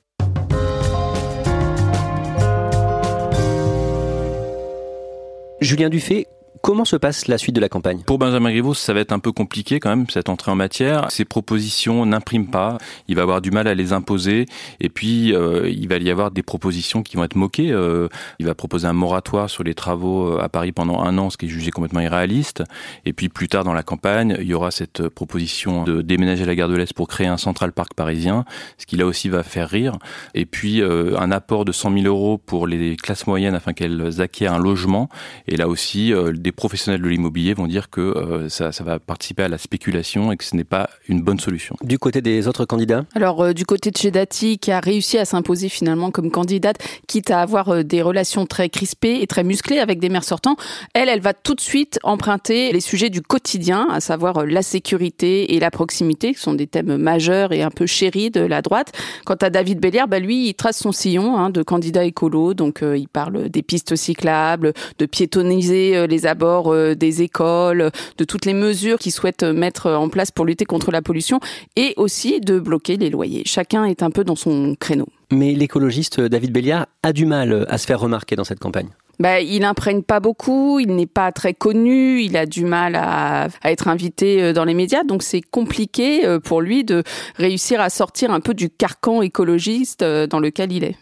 Julien 5.60 5.90
Dufay, 5.90 6.28
Comment 6.68 6.84
se 6.84 6.98
passe 6.98 7.30
la 7.30 7.38
suite 7.38 7.56
de 7.56 7.62
la 7.62 7.70
campagne? 7.70 8.02
Pour 8.06 8.18
Benjamin 8.18 8.52
Griveaux, 8.52 8.74
ça 8.74 8.92
va 8.92 9.00
être 9.00 9.14
un 9.14 9.20
peu 9.20 9.32
compliqué 9.32 9.80
quand 9.80 9.90
même, 9.90 10.06
cette 10.10 10.28
entrée 10.28 10.52
en 10.52 10.56
matière. 10.56 11.10
Ses 11.10 11.24
propositions 11.24 12.06
n'impriment 12.06 12.50
pas, 12.50 12.78
il 13.08 13.16
va 13.16 13.22
avoir 13.22 13.40
du 13.40 13.52
mal 13.52 13.70
à 13.70 13.74
les 13.74 13.94
imposer, 13.94 14.48
et 14.82 14.90
puis 14.90 15.34
euh, 15.34 15.70
il 15.70 15.88
va 15.88 15.96
y 15.96 16.12
avoir 16.12 16.30
des 16.30 16.44
propositions 16.44 17.04
qui 17.04 17.16
vont 17.16 17.24
être 17.24 17.38
moquées. 17.38 17.72
Euh, 17.72 18.10
il 18.40 18.46
va 18.46 18.54
proposer 18.54 18.86
un 18.86 18.92
moratoire 18.92 19.50
sur 19.50 19.64
les 19.64 19.76
travaux 19.76 20.28
euh, 20.28 20.44
à 20.44 20.50
Paris 20.50 20.74
pendant 20.74 21.00
un 21.00 21.18
an, 21.18 21.30
ce 21.30 21.38
qui 21.38 21.46
est 21.46 21.50
jugé 21.50 21.72
complètement 21.72 22.02
irréaliste. 22.02 22.66
Et 23.06 23.14
puis 23.14 23.30
plus 23.30 23.48
tard 23.48 23.64
dans 23.64 23.72
la 23.72 23.84
campagne, 23.84 24.36
il 24.38 24.48
y 24.48 24.54
aura 24.54 24.70
cette 24.70 25.08
proposition 25.08 25.86
de 25.86 26.02
déménager 26.02 26.44
la 26.44 26.54
gare 26.54 26.68
de 26.68 26.76
l'Est 26.76 26.94
pour 26.94 27.08
créer 27.08 27.28
un 27.28 27.38
central 27.38 27.72
parc 27.72 27.94
parisien, 27.94 28.44
ce 28.78 28.86
qui 28.86 28.98
là 28.98 29.06
aussi 29.06 29.30
va 29.30 29.44
faire 29.44 29.70
rire. 29.70 29.94
Et 30.34 30.46
puis 30.46 30.84
un 30.84 31.32
apport 31.32 31.64
de 31.64 31.72
100 31.72 31.94
000 31.94 32.06
euros 32.08 32.38
pour 32.38 32.68
les 32.68 32.98
classes 32.98 33.26
moyennes 33.26 33.56
afin 33.56 33.72
qu'elles 33.72 34.20
acquièrent 34.20 34.56
un 34.56 34.60
logement. 34.60 35.08
Et 35.48 35.56
là 35.56 35.70
aussi, 35.70 36.12
professionnels 36.58 37.02
de 37.02 37.08
l'immobilier 37.08 37.54
vont 37.54 37.68
dire 37.68 37.90
que 37.90 38.02
euh, 38.02 38.50
ça, 38.50 38.72
va 38.84 39.00
participer 39.00 39.44
à 39.44 39.48
la 39.48 39.60
spéculation 39.60 40.32
et 40.32 40.38
que 40.38 40.44
ce 40.44 40.56
n'est 40.56 40.64
pas 40.64 40.90
une 41.08 41.22
bonne 41.22 41.40
solution. 41.40 41.76
Du 41.84 42.00
côté 42.00 42.22
des 42.22 42.48
autres 42.48 42.66
candidats? 42.66 43.06
Alors, 43.14 43.42
euh, 43.42 43.54
du 43.54 43.64
côté 43.64 43.92
de 43.92 43.98
chez 43.98 44.10
Dati, 44.10 44.58
qui 44.58 44.72
a 44.72 44.80
réussi 44.80 45.20
à 45.20 45.26
s'imposer 45.26 45.70
finalement 45.70 46.10
comme 46.10 46.32
candidate, 46.32 46.78
quitte 47.08 47.30
à 47.30 47.42
avoir 47.42 47.70
euh, 47.70 47.84
des 47.84 48.02
relations 48.02 48.48
très 48.48 48.70
crispées 48.70 49.20
et 49.22 49.28
très 49.28 49.44
musclées 49.44 49.78
avec 49.78 50.00
des 50.00 50.10
maires 50.10 50.24
sortants, 50.24 50.58
elle, 50.96 51.10
elle 51.10 51.22
va 51.22 51.34
tout 51.34 51.54
de 51.54 51.62
suite 51.62 52.00
emprunter 52.02 52.72
les 52.72 52.82
sujets 52.82 53.12
du 53.12 53.22
quotidien, 53.22 53.88
à 53.92 54.00
savoir 54.00 54.44
la 54.44 54.64
sécurité 54.64 55.54
et 55.54 55.60
la 55.60 55.70
proximité, 55.70 56.34
qui 56.34 56.42
sont 56.42 56.56
des 56.56 56.66
thèmes 56.66 56.98
majeurs 56.98 57.54
et 57.54 57.62
un 57.62 57.72
peu 57.72 57.86
chéris 57.86 58.32
de 58.32 58.42
la 58.42 58.64
droite. 58.64 58.94
Quant 59.26 59.36
à 59.36 59.52
David 59.52 59.80
Belliard, 59.80 60.08
bah, 60.08 60.18
lui, 60.18 60.50
il 60.50 60.56
trace 60.56 60.80
son 60.80 60.92
sillon 60.92 61.38
hein, 61.38 61.52
de 61.52 61.62
candidat 61.62 62.04
écolo, 62.04 62.56
donc 62.56 62.82
il 62.82 63.08
parle 63.08 63.50
des 63.50 63.62
pistes 63.62 63.96
cyclables, 63.96 64.74
de 64.98 65.06
piétoniser 65.06 66.08
les 66.08 66.26
euh, 66.48 66.96
des 66.96 67.22
écoles, 67.22 67.92
de 68.18 68.24
toutes 68.24 68.46
les 68.46 68.54
mesures 68.54 68.98
qu'ils 68.98 69.12
souhaitent 69.12 69.44
mettre 69.44 69.92
en 69.92 70.10
place 70.10 70.32
pour 70.32 70.46
lutter 70.46 70.66
contre 70.66 70.92
la 70.92 71.02
pollution 71.02 71.40
et 71.76 71.94
aussi 71.98 72.40
de 72.40 72.60
bloquer 72.60 72.98
les 72.98 73.10
loyers. 73.10 73.44
Chacun 73.46 73.86
est 73.86 74.04
un 74.04 74.12
peu 74.12 74.24
dans 74.24 74.36
son 74.36 74.76
créneau. 74.80 75.08
Mais 75.32 75.54
l'écologiste 75.54 76.22
David 76.22 76.52
Béliard 76.52 76.88
a 77.04 77.14
du 77.14 77.26
mal 77.26 77.66
à 77.70 77.78
se 77.78 77.86
faire 77.86 78.00
remarquer 78.00 78.36
dans 78.36 78.44
cette 78.46 78.60
campagne. 78.60 78.90
Bah, 79.20 79.42
il 79.42 79.64
imprègne 79.64 80.04
pas 80.04 80.20
beaucoup, 80.20 80.80
il 80.80 80.96
n'est 80.96 81.08
pas 81.08 81.32
très 81.32 81.56
connu, 81.56 82.22
il 82.22 82.38
a 82.38 82.46
du 82.46 82.66
mal 82.66 82.96
à, 82.96 83.48
à 83.64 83.72
être 83.72 83.88
invité 83.88 84.44
euh, 84.44 84.54
dans 84.54 84.64
les 84.64 84.76
médias, 84.76 85.04
donc 85.04 85.24
c'est 85.24 85.42
compliqué 85.42 86.26
euh, 86.26 86.40
pour 86.40 86.62
lui 86.62 86.84
de 86.84 87.04
réussir 87.36 87.82
à 87.82 87.90
sortir 87.90 88.32
un 88.32 88.42
peu 88.42 88.54
du 88.54 88.70
carcan 88.70 89.24
écologiste 89.24 90.04
dans 90.04 90.40
lequel 90.40 90.72
il 90.72 90.84
est. 90.84 90.96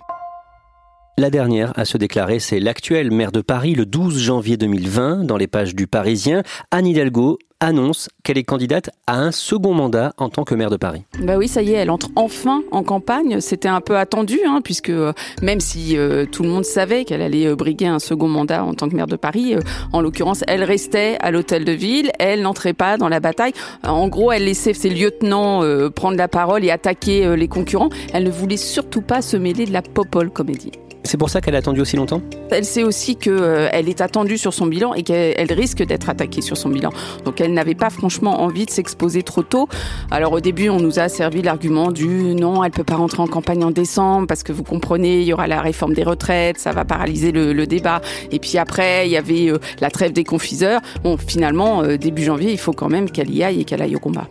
La 1.18 1.30
dernière 1.30 1.72
à 1.80 1.86
se 1.86 1.98
déclarer, 1.98 2.40
c'est 2.40 2.60
l'actuelle 2.60 3.10
maire 3.10 3.32
de 3.32 3.40
Paris 3.40 3.74
le 3.74 3.86
12 3.86 4.20
janvier 4.20 4.58
2020 4.58 5.24
dans 5.24 5.38
les 5.38 5.48
pages 5.48 5.74
du 5.74 5.88
Parisien. 5.88 6.44
Anne 6.72 6.88
Hidalgo 6.88 7.40
annonce 7.62 8.10
qu'elle 8.26 8.38
est 8.38 8.44
candidate 8.44 8.90
à 9.08 9.22
un 9.22 9.32
second 9.32 9.74
mandat 9.74 10.12
en 10.18 10.28
tant 10.28 10.44
que 10.44 10.54
maire 10.56 10.70
de 10.70 10.76
Paris. 10.76 11.04
Bah 11.22 11.38
oui, 11.38 11.48
ça 11.48 11.62
y 11.62 11.72
est, 11.72 11.76
elle 11.76 11.90
entre 11.90 12.10
enfin 12.18 12.64
en 12.72 12.84
campagne. 12.84 13.40
C'était 13.40 13.70
un 13.70 13.80
peu 13.80 13.98
attendu, 13.98 14.42
hein, 14.46 14.60
puisque 14.62 14.90
euh, 14.90 15.14
même 15.42 15.62
si 15.62 15.96
euh, 15.96 16.26
tout 16.26 16.44
le 16.44 16.50
monde 16.50 16.66
savait 16.66 17.06
qu'elle 17.06 17.22
allait 17.22 17.48
euh, 17.48 17.56
briguer 17.56 17.88
un 17.88 18.00
second 18.00 18.28
mandat 18.28 18.66
en 18.66 18.74
tant 18.74 18.90
que 18.90 18.96
maire 18.98 19.08
de 19.08 19.16
Paris, 19.16 19.56
en 19.94 20.02
l'occurrence, 20.02 20.44
elle 20.50 20.66
restait 20.66 21.18
à 21.22 21.32
l'hôtel 21.32 21.64
de 21.64 21.72
ville, 21.72 22.12
elle 22.20 22.42
n'entrait 22.42 22.74
pas 22.74 22.98
dans 22.98 23.08
la 23.08 23.22
bataille. 23.22 23.54
En 23.84 24.10
gros, 24.10 24.34
elle 24.34 24.44
laissait 24.44 24.74
ses 24.74 24.90
lieutenants 24.90 25.62
prendre 25.92 26.18
la 26.18 26.28
parole 26.28 26.66
et 26.66 26.72
attaquer 26.72 27.38
les 27.38 27.48
concurrents. 27.48 27.90
Elle 28.12 28.26
ne 28.26 28.32
voulait 28.32 28.58
surtout 28.58 29.02
pas 29.02 29.22
se 29.22 29.38
mêler 29.38 29.66
de 29.66 29.72
la 29.72 29.82
popole 29.82 30.30
comédie. 30.30 30.74
C'est 31.16 31.20
pour 31.20 31.30
ça 31.30 31.40
qu'elle 31.40 31.56
a 31.56 31.60
attendu 31.60 31.80
aussi 31.80 31.96
longtemps 31.96 32.22
Elle 32.52 32.66
sait 32.66 32.84
aussi 32.84 33.16
qu'elle 33.16 33.40
euh, 33.40 33.70
est 33.72 34.02
attendue 34.02 34.38
sur 34.38 34.54
son 34.54 34.66
bilan 34.66 34.94
et 34.96 35.04
qu'elle 35.04 35.54
risque 35.54 35.82
d'être 35.82 36.10
attaquée 36.10 36.42
sur 36.42 36.58
son 36.58 36.68
bilan. 36.68 36.90
Donc 37.24 37.40
elle 37.40 37.54
n'avait 37.54 37.74
pas 37.74 37.90
franchement 37.90 38.42
envie 38.42 38.66
de 38.66 38.70
s'exposer 38.70 39.24
trop 39.24 39.42
tôt. 39.42 39.70
Alors 40.12 40.34
au 40.34 40.42
début, 40.42 40.68
on 40.68 40.82
nous 40.82 41.00
a 41.00 41.08
servi 41.08 41.42
l'argument 41.42 41.94
du 41.94 42.36
non, 42.36 42.66
elle 42.66 42.72
peut 42.72 42.84
pas 42.84 42.98
rentrer 42.98 43.22
en 43.22 43.28
campagne 43.28 43.64
en 43.64 43.72
décembre 43.72 44.28
parce 44.28 44.44
que 44.44 44.52
vous 44.52 44.64
comprenez, 44.64 45.22
il 45.22 45.26
y 45.26 45.32
aura 45.32 45.48
la 45.48 45.62
réforme 45.62 45.94
des 45.94 46.04
retraites, 46.04 46.58
ça 46.58 46.74
va 46.74 46.84
paralyser 46.84 47.32
le, 47.32 47.66
débat. 47.66 48.02
Et 48.34 48.40
puis 48.40 48.58
après, 48.58 49.08
il 49.08 49.12
y 49.14 49.18
avait 49.18 49.50
euh, 49.50 49.58
la 49.80 49.90
trêve 49.90 50.12
des 50.12 50.26
confiseurs. 50.26 50.82
Bon, 51.02 51.16
finalement, 51.16 51.82
euh, 51.82 51.96
début 51.96 52.26
janvier, 52.26 52.52
il 52.52 52.60
faut 52.60 52.74
quand 52.74 52.90
même 52.90 53.10
qu'elle 53.10 53.34
y 53.34 53.42
aille 53.42 53.62
et 53.62 53.64
qu'elle 53.64 53.82
aille 53.82 53.96
au 53.96 54.00
combat. 54.00 54.28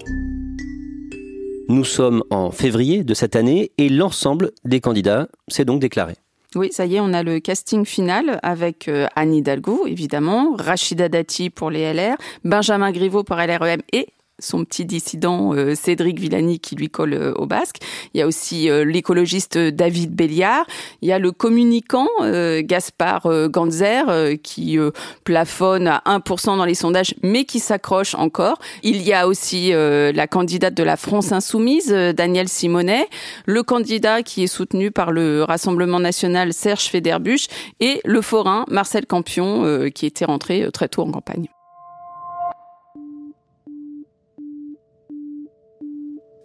Nous 1.71 1.85
sommes 1.85 2.23
en 2.29 2.51
février 2.51 3.05
de 3.05 3.15
cette 3.15 3.37
année 3.37 3.73
et 3.79 3.89
l'ensemble 3.89 4.51
des 4.67 4.83
candidats 4.83 5.29
s'est 5.49 5.65
donc 5.65 5.81
déclaré. 5.81 6.13
Oui, 6.55 6.69
ça 6.73 6.87
y 6.87 6.97
est, 6.97 7.01
on 7.01 7.13
a 7.13 7.23
le 7.23 7.41
casting 7.41 7.85
final 7.85 8.39
avec 8.43 8.89
euh, 8.89 9.07
Anne 9.17 9.35
Hidalgo, 9.35 9.87
évidemment, 9.87 10.55
Rachida 10.57 11.09
Dati 11.09 11.51
pour 11.51 11.71
les 11.71 11.93
LR, 11.93 12.17
Benjamin 12.45 12.93
Griveaux 12.93 13.25
pour 13.25 13.37
LREM 13.37 13.81
et 13.93 14.09
son 14.39 14.65
petit 14.65 14.85
dissident 14.85 15.55
euh, 15.55 15.75
Cédric 15.75 16.19
Villani 16.19 16.59
qui 16.59 16.75
lui 16.75 16.89
colle 16.89 17.15
euh, 17.15 17.33
au 17.35 17.47
basque. 17.47 17.77
Il 18.13 18.19
y 18.19 18.23
a 18.23 18.27
aussi 18.27 18.69
euh, 18.69 18.85
l'écologiste 18.85 19.57
David 19.57 20.15
Béliard. 20.15 20.67
Il 21.03 21.09
y 21.09 21.13
a 21.13 21.19
le 21.19 21.33
communicant 21.33 22.09
Gaspard 22.21 23.49
Ganzer 23.49 24.39
qui 24.43 24.79
plafonne 25.25 25.87
à 25.87 26.03
1% 26.07 26.57
dans 26.57 26.65
les 26.65 26.75
sondages 26.75 27.15
mais 27.23 27.45
qui 27.45 27.61
s'accroche 27.61 28.15
encore. 28.15 28.59
Il 28.83 29.03
y 29.03 29.13
a 29.13 29.29
aussi 29.29 29.73
la 29.73 30.27
candidate 30.27 30.75
de 30.75 30.83
la 30.83 30.97
France 30.97 31.33
Insoumise, 31.33 31.91
Danielle 31.91 32.49
Simonet, 32.49 33.09
le 33.47 33.63
candidat 33.63 34.23
qui 34.23 34.45
est 34.45 34.49
soutenu 34.49 34.91
par 34.91 35.13
le 35.13 35.45
Rassemblement 35.45 36.01
National, 36.01 36.53
Serge 36.53 36.85
Federbusch, 36.85 37.47
et 37.81 38.01
le 38.05 38.21
forain 38.21 38.65
Marcel 38.69 39.07
Campion 39.07 39.91
qui 39.95 40.07
était 40.07 40.25
rentré 40.25 40.69
très 40.73 40.89
tôt 40.89 41.03
en 41.03 41.11
campagne. 41.11 41.49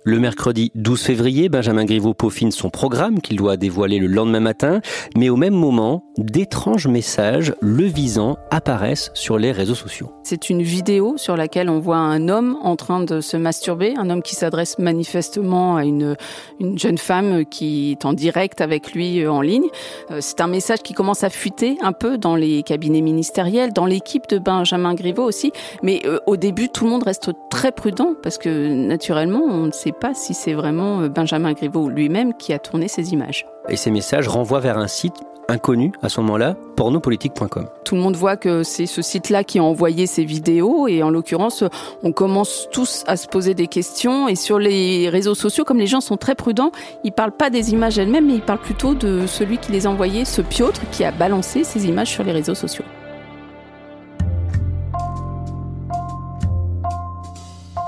Le 0.09 0.17
mercredi 0.17 0.71
12 0.73 1.03
février, 1.03 1.49
Benjamin 1.49 1.85
Griveaux 1.85 2.15
peaufine 2.15 2.49
son 2.49 2.71
programme 2.71 3.21
qu'il 3.21 3.37
doit 3.37 3.57
dévoiler 3.57 3.99
le 3.99 4.07
lendemain 4.07 4.39
matin, 4.39 4.81
mais 5.15 5.29
au 5.29 5.35
même 5.35 5.53
moment, 5.53 6.03
d'étranges 6.17 6.87
messages 6.87 7.53
le 7.61 7.83
visant 7.83 8.35
apparaissent 8.49 9.11
sur 9.13 9.37
les 9.37 9.51
réseaux 9.51 9.75
sociaux. 9.75 10.11
C'est 10.23 10.49
une 10.49 10.63
vidéo 10.63 11.13
sur 11.17 11.37
laquelle 11.37 11.69
on 11.69 11.77
voit 11.77 11.97
un 11.97 12.27
homme 12.27 12.57
en 12.63 12.75
train 12.75 13.01
de 13.01 13.21
se 13.21 13.37
masturber, 13.37 13.93
un 13.97 14.09
homme 14.09 14.23
qui 14.23 14.33
s'adresse 14.33 14.79
manifestement 14.79 15.77
à 15.77 15.85
une, 15.85 16.15
une 16.59 16.79
jeune 16.79 16.97
femme 16.97 17.45
qui 17.45 17.91
est 17.91 18.03
en 18.03 18.13
direct 18.13 18.61
avec 18.61 18.93
lui 18.93 19.21
euh, 19.21 19.31
en 19.31 19.41
ligne. 19.41 19.67
Euh, 20.09 20.17
c'est 20.21 20.41
un 20.41 20.47
message 20.47 20.79
qui 20.79 20.93
commence 20.93 21.23
à 21.23 21.29
fuiter 21.29 21.77
un 21.83 21.93
peu 21.93 22.17
dans 22.17 22.35
les 22.35 22.63
cabinets 22.63 23.01
ministériels, 23.01 23.73
dans 23.73 23.85
l'équipe 23.85 24.27
de 24.27 24.39
Benjamin 24.39 24.95
Griveaux 24.95 25.25
aussi, 25.25 25.51
mais 25.83 26.01
euh, 26.05 26.17
au 26.25 26.35
début 26.35 26.69
tout 26.69 26.85
le 26.85 26.89
monde 26.89 27.03
reste 27.03 27.29
très 27.51 27.71
prudent 27.71 28.15
parce 28.23 28.39
que 28.39 28.73
naturellement 28.73 29.43
on 29.43 29.67
ne 29.67 29.71
sait 29.71 29.93
pas 29.99 30.13
si 30.13 30.33
c'est 30.33 30.53
vraiment 30.53 31.01
euh, 31.01 31.09
Benjamin 31.09 31.53
Griveaux 31.53 31.89
lui-même 31.89 32.33
qui 32.33 32.53
a 32.53 32.59
tourné 32.59 32.87
ces 32.87 33.13
images. 33.13 33.45
Et 33.67 33.75
ces 33.75 33.91
messages 33.91 34.27
renvoient 34.27 34.59
vers 34.59 34.77
un 34.77 34.87
site 34.87 35.15
inconnu 35.49 35.91
à 36.01 36.09
ce 36.09 36.21
moment-là, 36.21 36.55
pornopolitique.com. 36.75 37.67
Tout 37.83 37.95
le 37.95 38.01
monde 38.01 38.15
voit 38.15 38.37
que 38.37 38.63
c'est 38.63 38.85
ce 38.85 39.01
site-là 39.01 39.43
qui 39.43 39.59
a 39.59 39.63
envoyé 39.63 40.05
ces 40.05 40.23
vidéos 40.23 40.87
et 40.87 41.03
en 41.03 41.09
l'occurrence, 41.09 41.63
on 42.03 42.11
commence 42.11 42.67
tous 42.71 43.03
à 43.07 43.17
se 43.17 43.27
poser 43.27 43.53
des 43.53 43.67
questions 43.67 44.27
et 44.27 44.35
sur 44.35 44.59
les 44.59 45.09
réseaux 45.09 45.35
sociaux, 45.35 45.63
comme 45.63 45.79
les 45.79 45.87
gens 45.87 46.01
sont 46.01 46.17
très 46.17 46.35
prudents, 46.35 46.71
ils 47.03 47.11
parlent 47.11 47.35
pas 47.35 47.49
des 47.49 47.71
images 47.71 47.97
elles-mêmes, 47.97 48.27
mais 48.27 48.35
ils 48.35 48.41
parlent 48.41 48.59
plutôt 48.59 48.93
de 48.93 49.25
celui 49.27 49.57
qui 49.57 49.71
les 49.71 49.87
a 49.87 49.89
envoyées, 49.89 50.25
ce 50.25 50.41
Piotr 50.41 50.81
qui 50.91 51.03
a 51.03 51.11
balancé 51.11 51.63
ces 51.63 51.87
images 51.87 52.09
sur 52.09 52.23
les 52.23 52.31
réseaux 52.31 52.55
sociaux. 52.55 52.85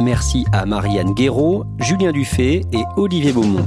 Merci 0.02 0.46
à 0.52 0.66
Marianne 0.66 1.14
Guéraud, 1.14 1.66
Julien 1.80 2.12
Dufay 2.12 2.62
et 2.72 2.84
Olivier 2.98 3.34
Beaumont. 3.34 3.66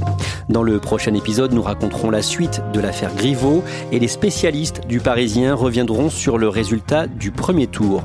Dans 0.49 0.63
le 0.63 0.79
prochain 0.79 1.13
épisode, 1.13 1.53
nous 1.53 1.61
raconterons 1.61 2.09
la 2.09 2.21
suite 2.21 2.61
de 2.73 2.81
l'affaire 2.81 3.15
Griveaux 3.15 3.63
et 3.93 3.99
les 3.99 4.09
spécialistes 4.09 4.85
du 4.85 4.99
Parisien 4.99 5.55
reviendront 5.55 6.09
sur 6.09 6.37
le 6.37 6.49
résultat 6.49 7.07
du 7.07 7.31
premier 7.31 7.67
tour. 7.67 8.03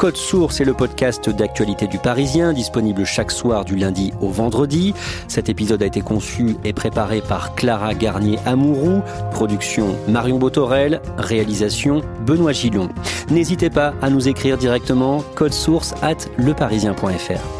Code 0.00 0.16
Source 0.16 0.62
est 0.62 0.64
le 0.64 0.72
podcast 0.72 1.28
d'actualité 1.28 1.86
du 1.86 1.98
Parisien, 1.98 2.54
disponible 2.54 3.04
chaque 3.04 3.30
soir 3.30 3.66
du 3.66 3.76
lundi 3.76 4.14
au 4.22 4.28
vendredi. 4.28 4.94
Cet 5.28 5.50
épisode 5.50 5.82
a 5.82 5.86
été 5.86 6.00
conçu 6.00 6.56
et 6.64 6.72
préparé 6.72 7.20
par 7.20 7.54
Clara 7.54 7.92
Garnier-Amouroux, 7.92 9.02
production 9.30 9.94
Marion 10.08 10.38
Botorel, 10.38 11.02
réalisation 11.18 12.00
Benoît 12.24 12.52
Gillon. 12.52 12.88
N'hésitez 13.28 13.68
pas 13.68 13.92
à 14.00 14.08
nous 14.08 14.26
écrire 14.26 14.56
directement 14.56 15.22
code 15.34 15.52
source 15.52 15.92
at 16.00 16.16
leparisien.fr. 16.38 17.59